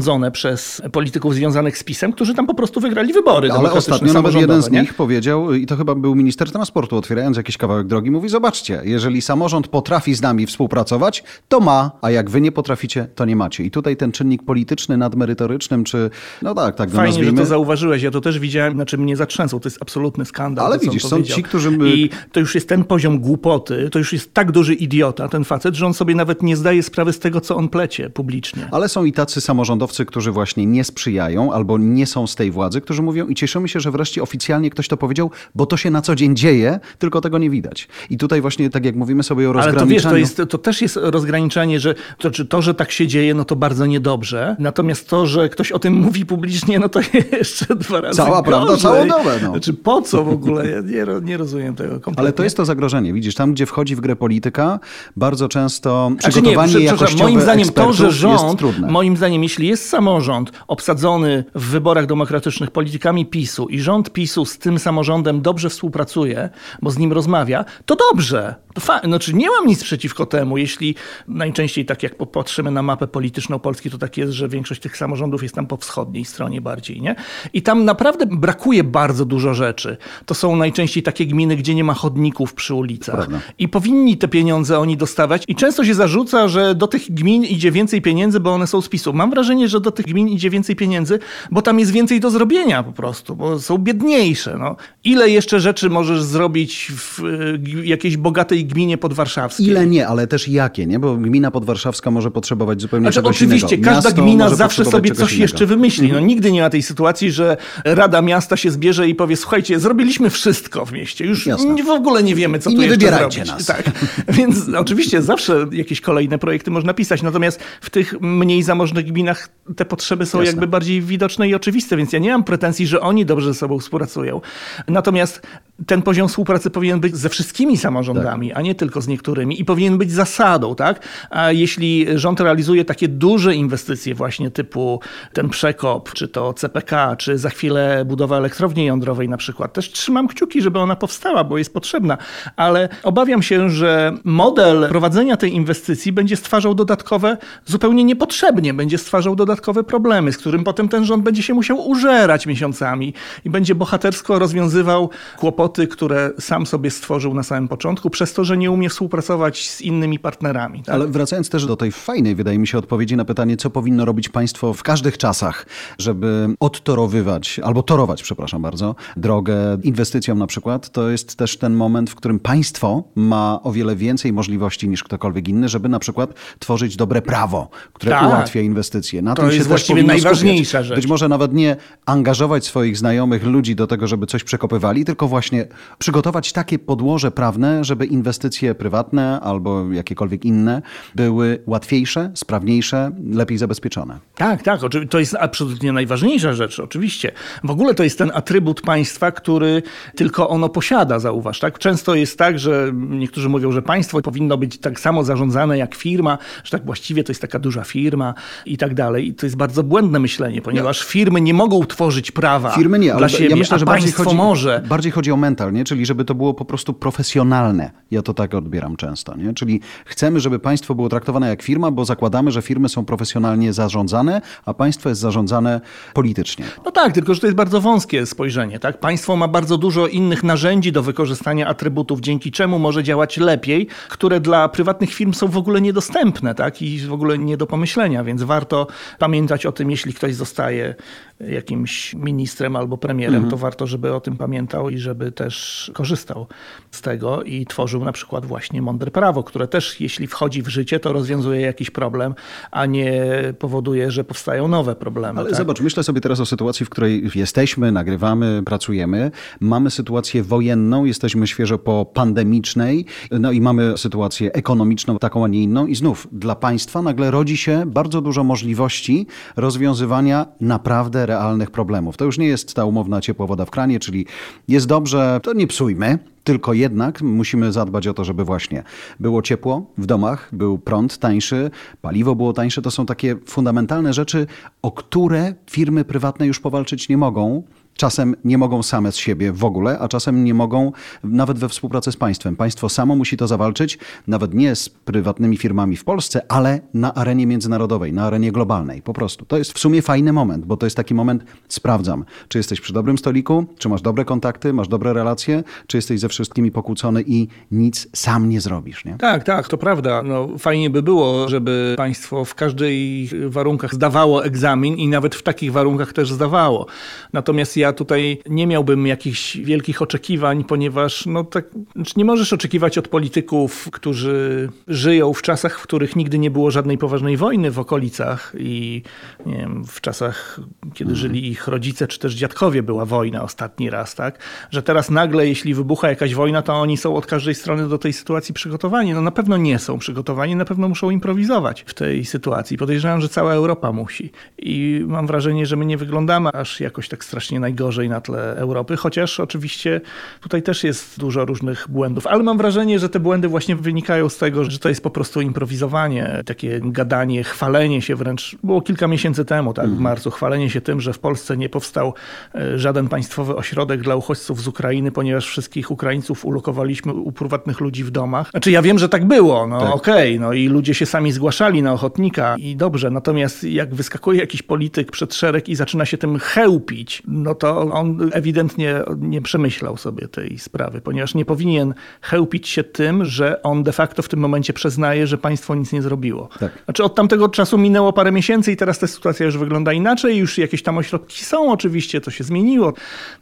rządzone 0.09 0.31
przez 0.31 0.81
polityków 0.91 1.35
związanych 1.35 1.77
z 1.77 1.83
PiSem, 1.83 2.13
którzy 2.13 2.33
tam 2.33 2.47
po 2.47 2.53
prostu 2.53 2.79
wygrali 2.79 3.13
wybory. 3.13 3.51
Ale 3.51 3.71
ostatnio 3.71 4.13
nawet 4.13 4.35
jeden 4.35 4.61
z 4.61 4.71
nie? 4.71 4.81
nich 4.81 4.93
powiedział, 4.93 5.53
i 5.53 5.65
to 5.65 5.75
chyba 5.75 5.95
był 5.95 6.15
minister 6.15 6.51
transportu, 6.51 6.97
otwierając 6.97 7.37
jakiś 7.37 7.57
kawałek 7.57 7.87
drogi, 7.87 8.11
mówi: 8.11 8.29
Zobaczcie, 8.29 8.81
jeżeli 8.83 9.21
samorząd 9.21 9.67
potrafi 9.67 10.15
z 10.15 10.21
nami 10.21 10.45
współpracować, 10.45 11.23
to 11.47 11.59
ma, 11.59 11.91
a 12.01 12.11
jak 12.11 12.29
wy 12.29 12.41
nie 12.41 12.51
potraficie, 12.51 13.07
to 13.15 13.25
nie 13.25 13.35
macie. 13.35 13.63
I 13.63 13.71
tutaj 13.71 13.97
ten 13.97 14.11
czynnik 14.11 14.43
polityczny 14.43 14.97
nad 14.97 15.15
merytorycznym, 15.15 15.83
czy 15.83 16.09
no 16.41 16.55
tak, 16.55 16.75
tak 16.75 16.89
Fajnie, 16.89 17.07
nazwijmy. 17.07 17.37
że 17.37 17.43
to 17.43 17.45
zauważyłeś. 17.45 18.03
Ja 18.03 18.11
to 18.11 18.21
też 18.21 18.39
widziałem, 18.39 18.73
znaczy 18.73 18.97
mnie 18.97 19.17
zatrzęsło. 19.17 19.59
To 19.59 19.69
jest 19.69 19.81
absolutny 19.81 20.25
skandal. 20.25 20.65
Ale 20.65 20.79
to, 20.79 20.85
widzisz, 20.85 21.05
są 21.05 21.23
ci, 21.23 21.43
którzy. 21.43 21.69
I 21.85 22.09
to 22.31 22.39
już 22.39 22.55
jest 22.55 22.69
ten 22.69 22.83
poziom 22.83 23.19
głupoty, 23.19 23.89
to 23.91 23.99
już 23.99 24.13
jest 24.13 24.33
tak 24.33 24.51
duży 24.51 24.73
idiota, 24.73 25.27
ten 25.27 25.43
facet, 25.43 25.75
że 25.75 25.85
on 25.85 25.93
sobie 25.93 26.15
nawet 26.15 26.43
nie 26.43 26.57
zdaje 26.57 26.83
sprawy 26.83 27.13
z 27.13 27.19
tego, 27.19 27.41
co 27.41 27.55
on 27.55 27.69
plecie 27.69 28.09
publicznie. 28.09 28.67
Ale 28.71 28.89
są 28.89 29.05
i 29.05 29.13
tacy 29.13 29.41
samorządowcy, 29.41 29.98
rządzący, 29.99 30.05
którzy 30.05 30.31
właśnie 30.31 30.65
nie 30.65 30.83
sprzyjają 30.83 31.53
albo 31.53 31.77
nie 31.77 32.05
są 32.05 32.27
z 32.27 32.35
tej 32.35 32.51
władzy, 32.51 32.81
którzy 32.81 33.01
mówią 33.01 33.27
i 33.27 33.35
cieszymy 33.35 33.67
się, 33.67 33.79
że 33.79 33.91
wreszcie 33.91 34.21
oficjalnie 34.21 34.69
ktoś 34.69 34.87
to 34.87 34.97
powiedział, 34.97 35.31
bo 35.55 35.65
to 35.65 35.77
się 35.77 35.91
na 35.91 36.01
co 36.01 36.15
dzień 36.15 36.35
dzieje, 36.35 36.79
tylko 36.99 37.21
tego 37.21 37.37
nie 37.37 37.49
widać. 37.49 37.87
I 38.09 38.17
tutaj 38.17 38.41
właśnie, 38.41 38.69
tak 38.69 38.85
jak 38.85 38.95
mówimy 38.95 39.23
sobie 39.23 39.49
o 39.49 39.53
rozgraniczeniu... 39.53 39.91
Ale 39.91 40.01
to 40.01 40.15
wiesz, 40.15 40.27
to, 40.35 40.41
jest, 40.41 40.51
to 40.51 40.57
też 40.57 40.81
jest 40.81 40.99
rozgraniczenie, 41.01 41.79
że 41.79 41.95
to, 42.17 42.31
czy 42.31 42.45
to, 42.45 42.61
że 42.61 42.73
tak 42.73 42.91
się 42.91 43.07
dzieje, 43.07 43.33
no 43.33 43.45
to 43.45 43.55
bardzo 43.55 43.85
niedobrze. 43.85 44.55
Natomiast 44.59 45.09
to, 45.09 45.25
że 45.25 45.49
ktoś 45.49 45.71
o 45.71 45.79
tym 45.79 45.93
mówi 45.93 46.25
publicznie, 46.25 46.79
no 46.79 46.89
to 46.89 46.99
jeszcze 47.39 47.75
dwa 47.75 48.01
razy 48.01 48.17
Cała 48.17 48.41
gorzej. 48.41 48.43
prawda, 48.43 48.77
całą 48.77 49.07
dobę. 49.07 49.39
No. 49.43 49.51
Znaczy 49.51 49.73
po 49.73 50.01
co 50.01 50.23
w 50.23 50.29
ogóle? 50.29 50.69
Ja 50.69 50.81
nie, 50.81 51.05
nie 51.21 51.37
rozumiem 51.37 51.75
tego 51.75 51.89
kompletnie. 51.89 52.19
Ale 52.19 52.33
to 52.33 52.43
jest 52.43 52.57
to 52.57 52.65
zagrożenie. 52.65 53.13
Widzisz, 53.13 53.35
tam 53.35 53.53
gdzie 53.53 53.65
wchodzi 53.65 53.95
w 53.95 53.99
grę 53.99 54.15
polityka, 54.15 54.79
bardzo 55.15 55.49
często 55.49 56.11
Znaczy 56.11 56.29
przygotowanie 56.29 56.73
nie, 56.73 56.79
przepraszam, 56.79 56.97
jakościowe 56.97 57.23
moim 57.23 57.41
zdaniem 57.41 57.69
to, 57.69 57.93
że 57.93 58.11
rząd, 58.11 58.61
moim 58.89 59.17
zdaniem, 59.17 59.43
jeśli 59.43 59.67
jest 59.67 59.88
samorząd 59.89 60.51
obsadzony 60.67 61.43
w 61.55 61.65
wyborach 61.65 62.05
demokratycznych 62.05 62.71
politykami 62.71 63.25
PiSu 63.25 63.67
i 63.67 63.79
rząd 63.79 64.13
PiSu 64.13 64.45
z 64.45 64.57
tym 64.57 64.79
samorządem 64.79 65.41
dobrze 65.41 65.69
współpracuje, 65.69 66.49
bo 66.81 66.91
z 66.91 66.97
nim 66.97 67.13
rozmawia, 67.13 67.65
to 67.85 67.95
dobrze. 67.95 68.55
Fa- 68.79 69.01
znaczy 69.03 69.33
nie 69.33 69.49
mam 69.49 69.67
nic 69.67 69.83
przeciwko 69.83 70.25
temu, 70.25 70.57
jeśli 70.57 70.95
najczęściej 71.27 71.85
tak 71.85 72.03
jak 72.03 72.15
popatrzymy 72.15 72.71
na 72.71 72.81
mapę 72.81 73.07
polityczną 73.07 73.59
Polski, 73.59 73.89
to 73.89 73.97
tak 73.97 74.17
jest, 74.17 74.33
że 74.33 74.49
większość 74.49 74.81
tych 74.81 74.97
samorządów 74.97 75.43
jest 75.43 75.55
tam 75.55 75.67
po 75.67 75.77
wschodniej 75.77 76.25
stronie 76.25 76.61
bardziej, 76.61 77.01
nie? 77.01 77.15
I 77.53 77.61
tam 77.61 77.85
naprawdę 77.85 78.25
brakuje 78.25 78.83
bardzo 78.83 79.25
dużo 79.25 79.53
rzeczy. 79.53 79.97
To 80.25 80.33
są 80.33 80.55
najczęściej 80.55 81.03
takie 81.03 81.25
gminy, 81.25 81.55
gdzie 81.55 81.75
nie 81.75 81.83
ma 81.83 81.93
chodników 81.93 82.53
przy 82.53 82.73
ulicach. 82.73 83.15
Prawda. 83.15 83.39
I 83.59 83.67
powinni 83.67 84.17
te 84.17 84.27
pieniądze 84.27 84.79
oni 84.79 84.97
dostawać. 84.97 85.43
I 85.47 85.55
często 85.55 85.85
się 85.85 85.93
zarzuca, 85.93 86.47
że 86.47 86.75
do 86.75 86.87
tych 86.87 87.11
gmin 87.11 87.43
idzie 87.43 87.71
więcej 87.71 88.01
pieniędzy, 88.01 88.39
bo 88.39 88.53
one 88.53 88.67
są 88.67 88.81
z 88.81 88.89
PiSu. 88.89 89.13
Mam 89.13 89.29
wrażenie, 89.29 89.67
że 89.67 89.81
do 89.81 89.91
tych 89.91 90.05
gmin 90.05 90.27
idzie 90.27 90.49
więcej 90.49 90.75
pieniędzy, 90.75 91.19
bo 91.51 91.61
tam 91.61 91.79
jest 91.79 91.91
więcej 91.91 92.19
do 92.19 92.29
zrobienia 92.29 92.83
po 92.83 92.91
prostu, 92.91 93.35
bo 93.35 93.59
są 93.59 93.77
biedniejsze. 93.77 94.57
No. 94.59 94.75
Ile 95.03 95.29
jeszcze 95.29 95.59
rzeczy 95.59 95.89
możesz 95.89 96.23
zrobić 96.23 96.91
w 96.95 97.23
y, 97.23 97.85
jakiejś 97.85 98.17
bogatej 98.17 98.65
gminie 98.69 98.97
podwarszawskiej? 98.97 99.67
Ile 99.67 99.87
nie, 99.87 100.07
ale 100.07 100.27
też 100.27 100.47
jakie, 100.47 100.85
nie? 100.85 100.99
Bo 100.99 101.15
gmina 101.17 101.51
podwarszawska 101.51 102.11
może 102.11 102.31
potrzebować 102.31 102.81
zupełnie 102.81 103.03
Znaczy, 103.03 103.15
czegoś 103.15 103.35
oczywiście, 103.35 103.75
innego. 103.75 103.91
każda 103.93 104.09
Miasto 104.09 104.21
gmina 104.21 104.49
zawsze 104.49 104.85
sobie 104.85 105.09
coś 105.09 105.17
innego. 105.19 105.23
Mhm. 105.23 105.41
jeszcze 105.41 105.65
wymyśli. 105.65 106.11
No, 106.11 106.19
nigdy 106.19 106.51
nie 106.51 106.61
ma 106.61 106.69
tej 106.69 106.83
sytuacji, 106.83 107.31
że 107.31 107.57
Rada 107.85 108.21
Miasta 108.21 108.57
się 108.57 108.71
zbierze 108.71 109.07
i 109.09 109.15
powie: 109.15 109.37
Słuchajcie, 109.37 109.79
zrobiliśmy 109.79 110.29
wszystko 110.29 110.85
w 110.85 110.91
mieście. 110.91 111.25
Już 111.25 111.45
Jasne. 111.45 111.83
w 111.83 111.89
ogóle 111.89 112.23
nie 112.23 112.35
wiemy, 112.35 112.59
co 112.59 112.69
I 112.69 112.73
tu 112.73 112.81
nie 112.81 112.87
jeszcze 112.87 112.99
wybierajcie 112.99 113.45
zrobić. 113.45 113.67
nas. 113.67 113.77
Tak. 113.77 113.91
Więc 114.37 114.69
oczywiście 114.77 115.21
zawsze 115.21 115.65
jakieś 115.71 116.01
kolejne 116.01 116.37
projekty 116.39 116.71
można 116.71 116.93
pisać. 116.93 117.21
Natomiast 117.21 117.59
w 117.81 117.89
tych 117.89 118.21
mniej 118.21 118.63
zamożnych 118.63 119.05
gminach 119.05 119.49
te 119.75 119.85
potrzeby 119.85 120.25
są 120.25 120.37
Jasne. 120.37 120.51
jakby 120.51 120.67
bardziej 120.67 121.01
widoczne 121.01 121.49
i 121.49 121.55
oczywiste, 121.55 121.97
więc 121.97 122.13
ja 122.13 122.19
nie 122.19 122.31
mam 122.31 122.43
pretensji, 122.43 122.87
że 122.87 123.01
oni 123.01 123.25
dobrze 123.25 123.53
ze 123.53 123.59
sobą 123.59 123.79
współpracują. 123.79 124.41
Natomiast 124.87 125.41
ten 125.87 126.01
poziom 126.01 126.27
współpracy 126.27 126.69
powinien 126.69 126.99
być 126.99 127.15
ze 127.17 127.29
wszystkimi 127.29 127.77
samorządami, 127.77 128.48
a 128.53 128.61
nie 128.61 128.75
tylko 128.75 129.01
z 129.01 129.07
niektórymi 129.07 129.61
i 129.61 129.65
powinien 129.65 129.97
być 129.97 130.11
zasadą, 130.11 130.75
tak? 130.75 131.07
A 131.29 131.51
jeśli 131.51 132.05
rząd 132.15 132.39
realizuje 132.39 132.85
takie 132.85 133.07
duże 133.07 133.55
inwestycje 133.55 134.15
właśnie 134.15 134.51
typu 134.51 134.99
ten 135.33 135.49
przekop, 135.49 136.13
czy 136.13 136.27
to 136.27 136.53
CPK, 136.53 137.15
czy 137.15 137.37
za 137.37 137.49
chwilę 137.49 138.05
budowa 138.05 138.37
elektrowni 138.37 138.85
jądrowej 138.85 139.29
na 139.29 139.37
przykład, 139.37 139.73
też 139.73 139.91
trzymam 139.91 140.27
kciuki, 140.27 140.61
żeby 140.61 140.79
ona 140.79 140.95
powstała, 140.95 141.43
bo 141.43 141.57
jest 141.57 141.73
potrzebna, 141.73 142.17
ale 142.55 142.89
obawiam 143.03 143.41
się, 143.41 143.69
że 143.69 144.17
model 144.23 144.85
prowadzenia 144.89 145.37
tej 145.37 145.53
inwestycji 145.53 146.11
będzie 146.11 146.35
stwarzał 146.35 146.75
dodatkowe, 146.75 147.37
zupełnie 147.65 148.03
niepotrzebnie, 148.03 148.73
będzie 148.73 148.97
stwarzał 148.97 149.35
dodatkowe 149.35 149.83
problemy, 149.83 150.33
z 150.33 150.37
którym 150.37 150.63
potem 150.63 150.89
ten 150.89 151.05
rząd 151.05 151.23
będzie 151.23 151.43
się 151.43 151.53
musiał 151.53 151.87
użerać 151.89 152.45
miesiącami 152.45 153.13
i 153.45 153.49
będzie 153.49 153.75
bohatersko 153.75 154.39
rozwiązywał 154.39 155.09
kłopoty, 155.37 155.87
które 155.87 156.31
sam 156.39 156.65
sobie 156.65 156.91
stworzył 156.91 157.33
na 157.33 157.43
samym 157.43 157.67
początku, 157.67 158.09
przez 158.09 158.33
to, 158.33 158.38
że 158.43 158.57
nie 158.57 158.71
umie 158.71 158.89
współpracować 158.89 159.69
z 159.69 159.81
innymi 159.81 160.19
partnerami. 160.19 160.83
Tak? 160.83 160.95
Ale 160.95 161.07
wracając 161.07 161.49
też 161.49 161.65
do 161.65 161.75
tej 161.75 161.91
fajnej, 161.91 162.35
wydaje 162.35 162.59
mi 162.59 162.67
się, 162.67 162.77
odpowiedzi 162.77 163.15
na 163.15 163.25
pytanie, 163.25 163.57
co 163.57 163.69
powinno 163.69 164.05
robić 164.05 164.29
państwo 164.29 164.73
w 164.73 164.83
każdych 164.83 165.17
czasach, 165.17 165.65
żeby 165.97 166.47
odtorowywać, 166.59 167.59
albo 167.63 167.83
torować, 167.83 168.23
przepraszam 168.23 168.61
bardzo, 168.61 168.95
drogę 169.17 169.55
inwestycjom 169.83 170.39
na 170.39 170.47
przykład, 170.47 170.89
to 170.89 171.09
jest 171.09 171.35
też 171.35 171.57
ten 171.57 171.73
moment, 171.73 172.09
w 172.09 172.15
którym 172.15 172.39
państwo 172.39 173.03
ma 173.15 173.59
o 173.63 173.71
wiele 173.71 173.95
więcej 173.95 174.33
możliwości 174.33 174.89
niż 174.89 175.03
ktokolwiek 175.03 175.47
inny, 175.47 175.69
żeby 175.69 175.89
na 175.89 175.99
przykład 175.99 176.33
tworzyć 176.59 176.95
dobre 176.95 177.21
prawo, 177.21 177.69
które 177.93 178.11
Tak. 178.11 178.27
ułatwia 178.27 178.61
inwestycje. 178.61 179.21
Na 179.21 179.35
To 179.35 179.41
tym 179.41 179.51
się 179.51 179.55
jest 179.55 179.65
też 179.65 179.69
właściwie 179.69 180.03
najważniejsza 180.03 180.69
skupiać. 180.69 180.85
rzecz. 180.85 180.97
Być 180.97 181.07
może 181.07 181.27
nawet 181.29 181.53
nie 181.53 181.75
angażować 182.05 182.65
swoich 182.65 182.97
znajomych 182.97 183.43
ludzi 183.45 183.75
do 183.75 183.87
tego, 183.87 184.07
żeby 184.07 184.25
coś 184.25 184.43
przekopywali, 184.43 185.05
tylko 185.05 185.27
właśnie 185.27 185.67
przygotować 185.97 186.53
takie 186.53 186.79
podłoże 186.79 187.31
prawne, 187.31 187.83
żeby 187.83 188.05
inwestycje 188.29 188.75
prywatne 188.75 189.39
albo 189.39 189.91
jakiekolwiek 189.91 190.45
inne 190.45 190.81
były 191.15 191.59
łatwiejsze, 191.65 192.31
sprawniejsze, 192.33 193.11
lepiej 193.31 193.57
zabezpieczone. 193.57 194.19
Tak, 194.35 194.63
tak. 194.63 194.79
To 195.09 195.19
jest 195.19 195.35
absolutnie 195.39 195.91
najważniejsza 195.91 196.53
rzecz, 196.53 196.79
oczywiście. 196.79 197.31
W 197.63 197.71
ogóle 197.71 197.93
to 197.93 198.03
jest 198.03 198.17
ten 198.17 198.31
atrybut 198.33 198.81
państwa, 198.81 199.31
który 199.31 199.83
tylko 200.15 200.49
ono 200.49 200.69
posiada, 200.69 201.19
zauważ. 201.19 201.59
Tak? 201.59 201.79
Często 201.79 202.15
jest 202.15 202.37
tak, 202.37 202.59
że 202.59 202.91
niektórzy 202.93 203.49
mówią, 203.49 203.71
że 203.71 203.81
państwo 203.81 204.21
powinno 204.21 204.57
być 204.57 204.77
tak 204.77 204.99
samo 204.99 205.23
zarządzane 205.23 205.77
jak 205.77 205.95
firma, 205.95 206.37
że 206.63 206.71
tak 206.71 206.85
właściwie 206.85 207.23
to 207.23 207.31
jest 207.31 207.41
taka 207.41 207.59
duża 207.59 207.83
firma 207.83 208.33
i 208.65 208.77
tak 208.77 208.93
dalej. 208.93 209.27
I 209.27 209.33
to 209.33 209.45
jest 209.45 209.55
bardzo 209.55 209.83
błędne 209.83 210.19
myślenie, 210.19 210.61
ponieważ 210.61 211.05
firmy 211.05 211.41
nie 211.41 211.53
mogą 211.53 211.85
tworzyć 211.85 212.31
prawa 212.31 212.69
Firmy 212.71 212.99
nie, 212.99 213.07
dla 213.07 213.17
ale 213.17 213.29
siebie, 213.29 213.49
ja 213.49 213.55
myślę, 213.55 213.79
że 213.79 213.83
a 213.83 213.85
bardziej 213.85 214.03
państwo 214.03 214.23
chodzi, 214.23 214.35
może. 214.35 214.83
bardziej 214.89 215.11
chodzi 215.11 215.31
o 215.31 215.37
mental, 215.37 215.73
nie? 215.73 215.83
czyli 215.83 216.05
żeby 216.05 216.25
to 216.25 216.35
było 216.35 216.53
po 216.53 216.65
prostu 216.65 216.93
profesjonalne. 216.93 217.91
Ja 218.11 218.18
to 218.21 218.33
tak 218.33 218.53
odbieram 218.53 218.95
często. 218.95 219.37
Nie? 219.37 219.53
Czyli 219.53 219.79
chcemy, 220.05 220.39
żeby 220.39 220.59
państwo 220.59 220.95
było 220.95 221.09
traktowane 221.09 221.49
jak 221.49 221.61
firma, 221.61 221.91
bo 221.91 222.05
zakładamy, 222.05 222.51
że 222.51 222.61
firmy 222.61 222.89
są 222.89 223.05
profesjonalnie 223.05 223.73
zarządzane, 223.73 224.41
a 224.65 224.73
państwo 224.73 225.09
jest 225.09 225.21
zarządzane 225.21 225.81
politycznie. 226.13 226.65
No 226.85 226.91
tak, 226.91 227.13
tylko 227.13 227.33
że 227.33 227.41
to 227.41 227.47
jest 227.47 227.57
bardzo 227.57 227.81
wąskie 227.81 228.25
spojrzenie. 228.25 228.79
Tak? 228.79 228.99
Państwo 228.99 229.35
ma 229.35 229.47
bardzo 229.47 229.77
dużo 229.77 230.07
innych 230.07 230.43
narzędzi 230.43 230.91
do 230.91 231.03
wykorzystania 231.03 231.67
atrybutów, 231.67 232.19
dzięki 232.19 232.51
czemu 232.51 232.79
może 232.79 233.03
działać 233.03 233.37
lepiej, 233.37 233.87
które 234.09 234.39
dla 234.39 234.69
prywatnych 234.69 235.13
firm 235.13 235.33
są 235.33 235.47
w 235.47 235.57
ogóle 235.57 235.81
niedostępne 235.81 236.55
tak? 236.55 236.81
i 236.81 236.99
w 236.99 237.13
ogóle 237.13 237.37
nie 237.37 237.57
do 237.57 237.67
pomyślenia, 237.67 238.23
więc 238.23 238.43
warto 238.43 238.87
pamiętać 239.19 239.65
o 239.65 239.71
tym, 239.71 239.91
jeśli 239.91 240.13
ktoś 240.13 240.35
zostaje 240.35 240.95
jakimś 241.39 242.13
ministrem 242.13 242.75
albo 242.75 242.97
premierem, 242.97 243.49
to 243.49 243.57
warto, 243.57 243.87
żeby 243.87 244.13
o 244.13 244.19
tym 244.19 244.37
pamiętał 244.37 244.89
i 244.89 244.97
żeby 244.97 245.31
też 245.31 245.91
korzystał 245.93 246.47
z 246.91 247.01
tego 247.01 247.43
i 247.43 247.65
tworzył 247.65 248.05
na 248.05 248.11
przykład 248.11 248.45
właśnie 248.45 248.81
mądre 248.81 249.11
prawo, 249.11 249.43
które 249.43 249.67
też 249.67 250.01
jeśli 250.01 250.27
wchodzi 250.27 250.61
w 250.61 250.67
życie, 250.67 250.99
to 250.99 251.13
rozwiązuje 251.13 251.61
jakiś 251.61 251.91
problem, 251.91 252.35
a 252.71 252.85
nie 252.85 253.23
powoduje, 253.59 254.11
że 254.11 254.23
powstają 254.23 254.67
nowe 254.67 254.95
problemy. 254.95 255.39
Ale 255.39 255.49
tak? 255.49 255.57
zobacz, 255.57 255.81
myślę 255.81 256.03
sobie 256.03 256.21
teraz 256.21 256.39
o 256.39 256.45
sytuacji, 256.45 256.85
w 256.85 256.89
której 256.89 257.29
jesteśmy, 257.35 257.91
nagrywamy, 257.91 258.61
pracujemy. 258.65 259.31
Mamy 259.59 259.91
sytuację 259.91 260.43
wojenną, 260.43 261.05
jesteśmy 261.05 261.47
świeżo 261.47 261.77
po 261.77 262.05
pandemicznej, 262.05 263.05
no 263.31 263.51
i 263.51 263.61
mamy 263.61 263.97
sytuację 263.97 264.53
ekonomiczną, 264.53 265.19
taką, 265.19 265.45
a 265.45 265.47
nie 265.47 265.63
inną. 265.63 265.87
I 265.87 265.95
znów 265.95 266.27
dla 266.31 266.55
państwa 266.55 267.01
nagle 267.01 267.31
rodzi 267.31 267.57
się 267.57 267.83
bardzo 267.85 268.21
dużo 268.21 268.43
możliwości 268.43 269.27
rozwiązywania 269.55 270.45
naprawdę 270.61 271.28
realnych 271.29 271.71
problemów. 271.71 272.17
To 272.17 272.25
już 272.25 272.37
nie 272.37 272.47
jest 272.47 272.73
ta 272.73 272.85
umowna 272.85 273.21
ciepła 273.21 273.47
woda 273.47 273.65
w 273.65 273.71
kranie, 273.71 273.99
czyli 273.99 274.25
jest 274.67 274.87
dobrze, 274.87 275.39
to 275.43 275.53
nie 275.53 275.67
psujmy. 275.67 276.19
Tylko 276.43 276.73
jednak 276.73 277.21
musimy 277.21 277.71
zadbać 277.71 278.07
o 278.07 278.13
to, 278.13 278.23
żeby 278.23 278.43
właśnie 278.43 278.83
było 279.19 279.41
ciepło 279.41 279.85
w 279.97 280.05
domach, 280.05 280.49
był 280.51 280.77
prąd 280.77 281.17
tańszy, 281.17 281.71
paliwo 282.01 282.35
było 282.35 282.53
tańsze. 282.53 282.81
To 282.81 282.91
są 282.91 283.05
takie 283.05 283.35
fundamentalne 283.45 284.13
rzeczy, 284.13 284.47
o 284.81 284.91
które 284.91 285.53
firmy 285.71 286.05
prywatne 286.05 286.47
już 286.47 286.59
powalczyć 286.59 287.09
nie 287.09 287.17
mogą. 287.17 287.63
Czasem 287.99 288.35
nie 288.43 288.57
mogą 288.57 288.83
same 288.83 289.11
z 289.11 289.15
siebie 289.15 289.51
w 289.51 289.63
ogóle, 289.63 289.99
a 289.99 290.07
czasem 290.07 290.43
nie 290.43 290.53
mogą 290.53 290.91
nawet 291.23 291.59
we 291.59 291.69
współpracy 291.69 292.11
z 292.11 292.15
państwem. 292.15 292.55
Państwo 292.55 292.89
samo 292.89 293.15
musi 293.15 293.37
to 293.37 293.47
zawalczyć, 293.47 293.97
nawet 294.27 294.53
nie 294.53 294.75
z 294.75 294.89
prywatnymi 294.89 295.57
firmami 295.57 295.95
w 295.97 296.03
Polsce, 296.03 296.51
ale 296.51 296.79
na 296.93 297.13
arenie 297.13 297.47
międzynarodowej, 297.47 298.13
na 298.13 298.23
arenie 298.23 298.51
globalnej. 298.51 299.01
Po 299.01 299.13
prostu. 299.13 299.45
To 299.45 299.57
jest 299.57 299.73
w 299.73 299.79
sumie 299.79 300.01
fajny 300.01 300.33
moment, 300.33 300.65
bo 300.65 300.77
to 300.77 300.85
jest 300.85 300.95
taki 300.95 301.13
moment, 301.13 301.43
sprawdzam, 301.67 302.25
czy 302.47 302.57
jesteś 302.57 302.81
przy 302.81 302.93
dobrym 302.93 303.17
stoliku, 303.17 303.65
czy 303.77 303.89
masz 303.89 304.01
dobre 304.01 304.25
kontakty, 304.25 304.73
masz 304.73 304.87
dobre 304.87 305.13
relacje, 305.13 305.63
czy 305.87 305.97
jesteś 305.97 306.19
ze 306.19 306.29
wszystkimi 306.29 306.71
pokłócony 306.71 307.23
i 307.27 307.47
nic 307.71 308.07
sam 308.13 308.49
nie 308.49 308.61
zrobisz. 308.61 309.05
Nie? 309.05 309.15
Tak, 309.17 309.43
tak, 309.43 309.67
to 309.67 309.77
prawda. 309.77 310.23
No, 310.23 310.47
fajnie 310.57 310.89
by 310.89 311.03
było, 311.03 311.49
żeby 311.49 311.93
państwo 311.97 312.45
w 312.45 312.55
każdej 312.55 313.29
warunkach 313.49 313.93
zdawało 313.93 314.45
egzamin 314.45 314.95
i 314.95 315.07
nawet 315.07 315.35
w 315.35 315.43
takich 315.43 315.71
warunkach 315.71 316.13
też 316.13 316.31
zdawało. 316.31 316.85
Natomiast 317.33 317.77
ja 317.77 317.88
ja 317.89 317.93
tutaj 317.93 318.41
nie 318.49 318.67
miałbym 318.67 319.07
jakichś 319.07 319.57
wielkich 319.57 320.01
oczekiwań, 320.01 320.63
ponieważ 320.63 321.25
no 321.25 321.43
tak, 321.43 321.65
znaczy 321.95 322.13
nie 322.17 322.25
możesz 322.25 322.53
oczekiwać 322.53 322.97
od 322.97 323.07
polityków, 323.07 323.89
którzy 323.91 324.69
żyją 324.87 325.33
w 325.33 325.41
czasach, 325.41 325.79
w 325.79 325.83
których 325.83 326.15
nigdy 326.15 326.39
nie 326.39 326.51
było 326.51 326.71
żadnej 326.71 326.97
poważnej 326.97 327.37
wojny 327.37 327.71
w 327.71 327.79
okolicach 327.79 328.55
i 328.57 329.01
nie 329.45 329.57
wiem, 329.57 329.83
w 329.85 330.01
czasach, 330.01 330.59
kiedy 330.93 331.15
żyli 331.15 331.47
ich 331.47 331.67
rodzice 331.67 332.07
czy 332.07 332.19
też 332.19 332.33
dziadkowie, 332.33 332.83
była 332.83 333.05
wojna 333.05 333.43
ostatni 333.43 333.89
raz, 333.89 334.15
tak? 334.15 334.39
Że 334.71 334.83
teraz 334.83 335.09
nagle, 335.09 335.47
jeśli 335.47 335.73
wybucha 335.73 336.09
jakaś 336.09 336.35
wojna, 336.35 336.61
to 336.61 336.73
oni 336.73 336.97
są 336.97 337.15
od 337.15 337.25
każdej 337.25 337.55
strony 337.55 337.87
do 337.87 337.97
tej 337.97 338.13
sytuacji 338.13 338.53
przygotowani. 338.53 339.13
No 339.13 339.21
na 339.21 339.31
pewno 339.31 339.57
nie 339.57 339.79
są 339.79 339.99
przygotowani, 339.99 340.55
na 340.55 340.65
pewno 340.65 340.89
muszą 340.89 341.09
improwizować 341.09 341.85
w 341.87 341.93
tej 341.93 342.25
sytuacji. 342.25 342.77
Podejrzewam, 342.77 343.21
że 343.21 343.29
cała 343.29 343.53
Europa 343.53 343.91
musi. 343.91 344.31
I 344.57 345.03
mam 345.07 345.27
wrażenie, 345.27 345.65
że 345.65 345.75
my 345.75 345.85
nie 345.85 345.97
wyglądamy 345.97 346.49
aż 346.49 346.79
jakoś 346.79 347.09
tak 347.09 347.23
strasznie 347.23 347.59
najgorzej 347.59 347.78
na 348.09 348.21
tle 348.21 348.55
Europy, 348.55 348.97
chociaż 348.97 349.39
oczywiście 349.39 350.01
tutaj 350.41 350.63
też 350.63 350.83
jest 350.83 351.19
dużo 351.19 351.45
różnych 351.45 351.85
błędów, 351.89 352.27
ale 352.27 352.43
mam 352.43 352.57
wrażenie, 352.57 352.99
że 352.99 353.09
te 353.09 353.19
błędy 353.19 353.47
właśnie 353.47 353.75
wynikają 353.75 354.29
z 354.29 354.37
tego, 354.37 354.63
że 354.65 354.79
to 354.79 354.89
jest 354.89 355.03
po 355.03 355.09
prostu 355.09 355.41
improwizowanie, 355.41 356.43
takie 356.45 356.79
gadanie, 356.83 357.43
chwalenie 357.43 358.01
się 358.01 358.15
wręcz. 358.15 358.55
Było 358.63 358.81
kilka 358.81 359.07
miesięcy 359.07 359.45
temu, 359.45 359.73
tak, 359.73 359.89
w 359.89 359.99
marcu, 359.99 360.31
chwalenie 360.31 360.69
się 360.69 360.81
tym, 360.81 361.01
że 361.01 361.13
w 361.13 361.19
Polsce 361.19 361.57
nie 361.57 361.69
powstał 361.69 362.13
e, 362.55 362.79
żaden 362.79 363.07
państwowy 363.07 363.55
ośrodek 363.55 364.01
dla 364.01 364.15
uchodźców 364.15 364.61
z 364.61 364.67
Ukrainy, 364.67 365.11
ponieważ 365.11 365.45
wszystkich 365.45 365.91
Ukraińców 365.91 366.45
ulokowaliśmy 366.45 367.13
u 367.13 367.31
prywatnych 367.31 367.79
ludzi 367.79 368.03
w 368.03 368.11
domach. 368.11 368.49
Znaczy 368.51 368.71
ja 368.71 368.81
wiem, 368.81 368.99
że 368.99 369.09
tak 369.09 369.25
było, 369.25 369.67
no 369.67 369.79
Tak. 369.79 369.95
okej, 369.95 370.39
no 370.39 370.53
i 370.53 370.67
ludzie 370.67 370.93
się 370.93 371.05
sami 371.05 371.31
zgłaszali 371.31 371.81
na 371.81 371.93
ochotnika 371.93 372.55
i 372.57 372.75
dobrze, 372.75 373.09
natomiast 373.09 373.63
jak 373.63 373.95
wyskakuje 373.95 374.39
jakiś 374.39 374.61
polityk 374.61 375.11
przed 375.11 375.33
szereg 375.35 375.69
i 375.69 375.75
zaczyna 375.75 376.05
się 376.05 376.17
tym 376.17 376.39
chełpić, 376.39 377.23
no 377.27 377.55
to 377.55 377.68
on 377.77 378.29
ewidentnie 378.33 379.01
nie 379.17 379.41
przemyślał 379.41 379.97
sobie 379.97 380.27
tej 380.27 380.59
sprawy, 380.59 381.01
ponieważ 381.01 381.35
nie 381.35 381.45
powinien 381.45 381.93
chełpić 382.21 382.67
się 382.67 382.83
tym, 382.83 383.25
że 383.25 383.63
on 383.63 383.83
de 383.83 383.91
facto 383.91 384.21
w 384.21 384.29
tym 384.29 384.39
momencie 384.39 384.73
przyznaje, 384.73 385.27
że 385.27 385.37
państwo 385.37 385.75
nic 385.75 385.91
nie 385.91 386.01
zrobiło. 386.01 386.49
Tak. 386.59 386.71
Znaczy 386.85 387.03
od 387.03 387.15
tamtego 387.15 387.49
czasu 387.49 387.77
minęło 387.77 388.13
parę 388.13 388.31
miesięcy 388.31 388.71
i 388.71 388.77
teraz 388.77 388.99
ta 388.99 389.07
sytuacja 389.07 389.45
już 389.45 389.57
wygląda 389.57 389.93
inaczej, 389.93 390.37
już 390.37 390.57
jakieś 390.57 390.83
tam 390.83 390.97
ośrodki 390.97 391.45
są 391.45 391.71
oczywiście, 391.71 392.21
to 392.21 392.31
się 392.31 392.43
zmieniło, 392.43 392.93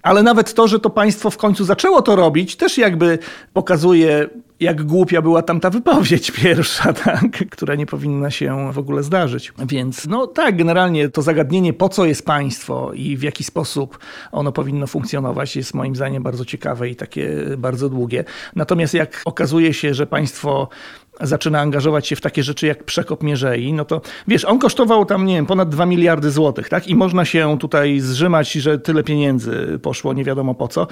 ale 0.02 0.24
nawet 0.24 0.54
to, 0.54 0.68
że 0.68 0.80
to 0.80 0.90
państwo 0.90 1.30
w 1.30 1.38
końcu 1.38 1.64
zaczęło 1.64 2.02
to 2.02 2.16
robić, 2.16 2.56
też 2.56 2.78
jakby 2.78 3.20
pokazuje 3.54 4.30
jak 4.60 4.84
głupia 4.84 5.22
była 5.22 5.42
tam 5.42 5.60
ta 5.60 5.70
wypowiedź 5.70 6.32
pierwsza, 6.42 6.94
tak? 6.94 7.50
która 7.50 7.76
nie 7.76 7.86
powinna 7.86 8.32
się 8.32 8.74
w 8.74 8.78
ogóle 8.78 9.04
zdarzyć. 9.04 9.54
Więc 9.68 10.08
no 10.08 10.28
tak, 10.28 10.58
generalnie 10.58 11.10
to 11.10 11.22
zagadnienie, 11.22 11.74
po 11.74 11.90
co 11.90 12.06
jest 12.06 12.26
państwo 12.26 12.94
i 12.94 13.18
w 13.18 13.24
jaki 13.24 13.44
sposób 13.44 14.00
ono 14.32 14.52
powinno 14.52 14.88
funkcjonować, 14.88 15.56
jest 15.56 15.74
moim 15.74 15.96
zdaniem 15.96 16.24
bardzo 16.24 16.46
ciekawe 16.46 16.90
i 16.90 16.96
takie 16.96 17.30
bardzo 17.58 17.90
długie. 17.90 18.24
Natomiast 18.56 18.94
jak 18.94 19.22
okazuje 19.26 19.74
się, 19.74 19.94
że 19.94 20.08
państwo 20.08 20.70
zaczyna 21.22 21.60
angażować 21.60 22.08
się 22.08 22.16
w 22.16 22.22
takie 22.22 22.44
rzeczy 22.44 22.68
jak 22.68 22.84
przekop 22.84 23.24
Mierzei, 23.24 23.74
no 23.74 23.86
to 23.86 24.02
wiesz, 24.28 24.46
on 24.46 24.60
kosztował 24.60 25.06
tam, 25.06 25.26
nie 25.26 25.36
wiem, 25.36 25.46
ponad 25.46 25.70
2 25.70 25.86
miliardy 25.86 26.32
złotych, 26.32 26.70
tak? 26.70 26.88
I 26.88 26.96
można 26.96 27.26
się 27.26 27.58
tutaj 27.60 28.00
zrzymać, 28.00 28.52
że 28.52 28.80
tyle 28.80 29.04
pieniędzy 29.04 29.80
poszło, 29.82 30.14
nie 30.14 30.24
wiadomo 30.24 30.56
po 30.56 30.68
co. 30.68 30.88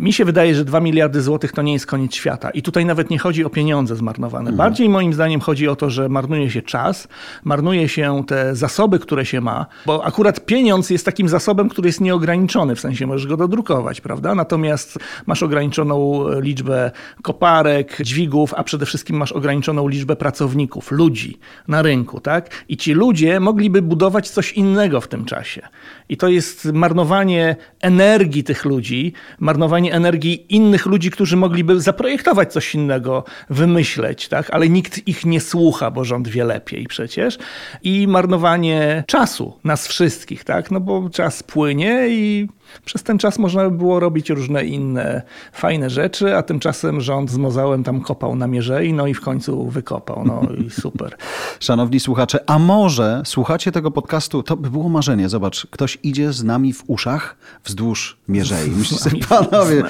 Mi 0.00 0.12
się 0.12 0.24
wydaje, 0.24 0.54
że 0.54 0.64
2 0.64 0.80
miliardy 0.80 1.22
złotych 1.22 1.52
to 1.52 1.62
nie 1.62 1.72
jest 1.72 1.86
koniec 1.86 2.14
świata. 2.14 2.50
I 2.50 2.62
tutaj 2.62 2.84
nawet 2.84 3.10
nie 3.10 3.18
chodzi 3.18 3.44
o 3.44 3.50
pieniądze 3.50 3.96
zmarnowane. 3.96 4.52
Bardziej 4.52 4.88
moim 4.88 5.14
zdaniem 5.14 5.40
chodzi 5.40 5.68
o 5.68 5.76
to, 5.76 5.90
że 5.90 6.08
marnuje 6.08 6.50
się 6.50 6.62
czas, 6.62 7.08
marnuje 7.44 7.88
się 7.88 8.22
te 8.26 8.54
zasoby, 8.54 8.98
które 8.98 9.26
się 9.26 9.40
ma, 9.40 9.66
bo 9.86 10.04
akurat 10.04 10.46
pieniądz 10.46 10.90
jest 10.90 11.04
takim 11.04 11.28
zasobem, 11.28 11.68
który 11.68 11.88
jest 11.88 12.00
nieograniczony, 12.00 12.74
w 12.74 12.80
sensie 12.80 13.06
możesz 13.06 13.26
go 13.26 13.36
dodrukować, 13.36 14.00
prawda? 14.00 14.34
Natomiast 14.34 14.98
masz 15.26 15.42
ograniczoną 15.42 16.24
liczbę 16.40 16.90
koparek, 17.22 17.96
dźwigów, 18.00 18.54
a 18.54 18.64
przede 18.64 18.86
wszystkim 18.86 19.16
masz 19.16 19.32
ograniczoną 19.32 19.88
liczbę 19.88 20.16
pracowników, 20.16 20.90
ludzi 20.90 21.38
na 21.68 21.82
rynku, 21.82 22.20
tak? 22.20 22.64
I 22.68 22.76
ci 22.76 22.92
ludzie 22.92 23.40
mogliby 23.40 23.82
budować 23.82 24.30
coś 24.30 24.52
innego 24.52 25.00
w 25.00 25.08
tym 25.08 25.24
czasie. 25.24 25.62
I 26.08 26.16
to 26.16 26.28
jest 26.28 26.64
marnowanie 26.64 27.56
energii 27.80 28.44
tych 28.44 28.64
ludzi, 28.64 29.12
marnowanie 29.40 29.85
energii 29.92 30.46
innych 30.48 30.86
ludzi, 30.86 31.10
którzy 31.10 31.36
mogliby 31.36 31.80
zaprojektować 31.80 32.52
coś 32.52 32.74
innego, 32.74 33.24
wymyśleć, 33.50 34.28
tak? 34.28 34.50
Ale 34.50 34.68
nikt 34.68 35.08
ich 35.08 35.24
nie 35.24 35.40
słucha, 35.40 35.90
bo 35.90 36.04
rząd 36.04 36.28
wie 36.28 36.44
lepiej 36.44 36.86
przecież. 36.86 37.38
I 37.82 38.08
marnowanie 38.08 39.04
czasu 39.06 39.58
nas 39.64 39.88
wszystkich, 39.88 40.44
tak? 40.44 40.70
No 40.70 40.80
bo 40.80 41.10
czas 41.10 41.42
płynie 41.42 42.08
i 42.08 42.48
przez 42.84 43.02
ten 43.02 43.18
czas 43.18 43.38
można 43.38 43.70
by 43.70 43.76
było 43.76 44.00
robić 44.00 44.30
różne 44.30 44.64
inne 44.64 45.22
fajne 45.52 45.90
rzeczy, 45.90 46.36
a 46.36 46.42
tymczasem 46.42 47.00
rząd 47.00 47.30
z 47.30 47.36
mozołem 47.36 47.84
tam 47.84 48.00
kopał 48.00 48.36
na 48.36 48.46
mierzei, 48.46 48.92
no 48.92 49.06
i 49.06 49.14
w 49.14 49.20
końcu 49.20 49.68
wykopał. 49.68 50.24
No 50.26 50.42
i 50.66 50.70
super. 50.82 51.16
Szanowni 51.60 52.00
słuchacze, 52.00 52.38
a 52.46 52.58
może 52.58 53.22
słuchacie 53.24 53.72
tego 53.72 53.90
podcastu, 53.90 54.42
to 54.42 54.56
by 54.56 54.70
było 54.70 54.88
marzenie. 54.88 55.28
Zobacz, 55.28 55.66
ktoś 55.70 55.98
idzie 56.02 56.32
z 56.32 56.44
nami 56.44 56.72
w 56.72 56.84
uszach 56.86 57.36
wzdłuż 57.64 58.16
Mierzei. 58.28 58.70
Myślicie, 58.70 59.26
panowie, 59.28 59.82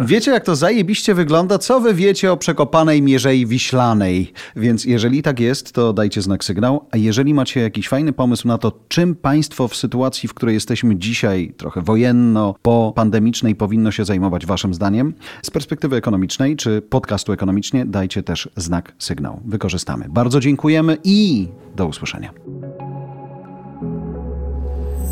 wiecie 0.00 0.30
jak 0.30 0.44
to 0.44 0.56
zajebiście 0.56 1.14
wygląda? 1.14 1.58
Co 1.58 1.80
wy 1.80 1.94
wiecie 1.94 2.32
o 2.32 2.36
przekopanej 2.36 3.02
Mierzei 3.02 3.46
Wiślanej? 3.46 4.32
Więc 4.56 4.84
jeżeli 4.84 5.22
tak 5.22 5.40
jest, 5.40 5.72
to 5.72 5.92
dajcie 5.92 6.22
znak 6.22 6.44
sygnał. 6.44 6.86
A 6.90 6.96
jeżeli 6.96 7.34
macie 7.34 7.60
jakiś 7.60 7.88
fajny 7.88 8.12
pomysł 8.12 8.48
na 8.48 8.58
to, 8.58 8.72
czym 8.88 9.14
państwo 9.14 9.68
w 9.68 9.76
sytuacji, 9.76 10.28
w 10.28 10.34
której 10.34 10.54
jesteśmy 10.54 10.96
dzisiaj, 10.96 11.54
trochę 11.56 11.82
wojenno, 12.18 12.54
po 12.62 12.92
pandemicznej, 12.96 13.54
powinno 13.54 13.90
się 13.90 14.04
zajmować 14.04 14.46
waszym 14.46 14.74
zdaniem, 14.74 15.14
z 15.42 15.50
perspektywy 15.50 15.96
ekonomicznej 15.96 16.56
czy 16.56 16.82
podcastu 16.82 17.32
ekonomicznie, 17.32 17.86
dajcie 17.86 18.22
też 18.22 18.48
znak 18.56 18.92
sygnał. 18.98 19.40
Wykorzystamy. 19.44 20.06
Bardzo 20.08 20.40
dziękujemy 20.40 20.96
i 21.04 21.48
do 21.76 21.86
usłyszenia. 21.86 22.30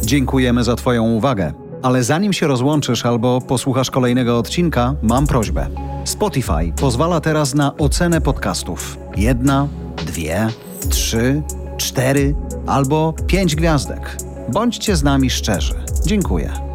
Dziękujemy 0.05 0.65
za 0.65 0.77
Twoją 0.77 1.05
uwagę. 1.05 1.53
Ale 1.83 2.05
zanim 2.05 2.33
się 2.33 2.47
rozłączysz 2.47 3.07
albo 3.07 3.41
posłuchasz 3.41 3.91
kolejnego 3.91 4.39
odcinka, 4.39 4.95
mam 5.03 5.27
prośbę. 5.27 5.69
Spotify 6.05 6.73
pozwala 6.81 7.21
teraz 7.21 7.55
na 7.55 7.77
ocenę 7.77 8.21
podcastów. 8.21 8.99
Jedna, 9.17 9.69
dwie, 10.07 10.49
trzy, 10.91 11.43
cztery 11.77 12.35
albo 12.67 13.15
pięć 13.27 13.57
gwiazdek. 13.57 14.17
Bądźcie 14.53 14.97
z 14.97 15.03
nami 15.03 15.31
szczerzy. 15.31 15.75
Dziękuję. 16.07 16.66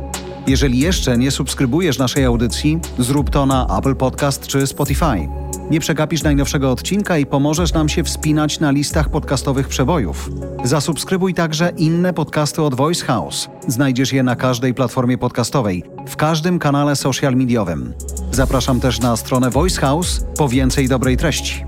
Jeżeli 0.48 0.80
jeszcze 0.80 1.18
nie 1.18 1.32
subskrybujesz 1.32 1.98
naszej 1.98 2.26
audycji, 2.26 2.80
zrób 3.00 3.30
to 3.30 3.46
na 3.46 3.78
Apple 3.78 3.96
Podcast 3.96 4.48
czy 4.48 4.68
Spotify. 4.68 5.30
Nie 5.72 5.80
przegapisz 5.80 6.24
najnowszego 6.24 6.72
odcinka 6.72 7.18
i 7.18 7.26
pomożesz 7.26 7.74
nam 7.74 7.90
się 7.90 8.04
wspinać 8.04 8.60
na 8.60 8.72
listach 8.72 9.10
podcastowych 9.10 9.68
przebojów. 9.68 10.30
Zasubskrybuj 10.64 11.34
także 11.34 11.72
inne 11.78 12.14
podcasty 12.14 12.62
od 12.62 12.76
Voice 12.76 13.06
House. 13.06 13.50
Znajdziesz 13.68 14.14
je 14.14 14.24
na 14.24 14.36
każdej 14.36 14.74
platformie 14.74 15.18
podcastowej, 15.18 15.84
w 16.08 16.16
każdym 16.16 16.60
kanale 16.60 16.96
social 16.96 17.36
mediowym. 17.36 17.94
Zapraszam 18.32 18.80
też 18.80 19.00
na 19.00 19.16
stronę 19.16 19.50
Voice 19.50 19.82
House 19.82 20.26
po 20.38 20.50
więcej 20.50 20.88
dobrej 20.88 21.18
treści. 21.18 21.66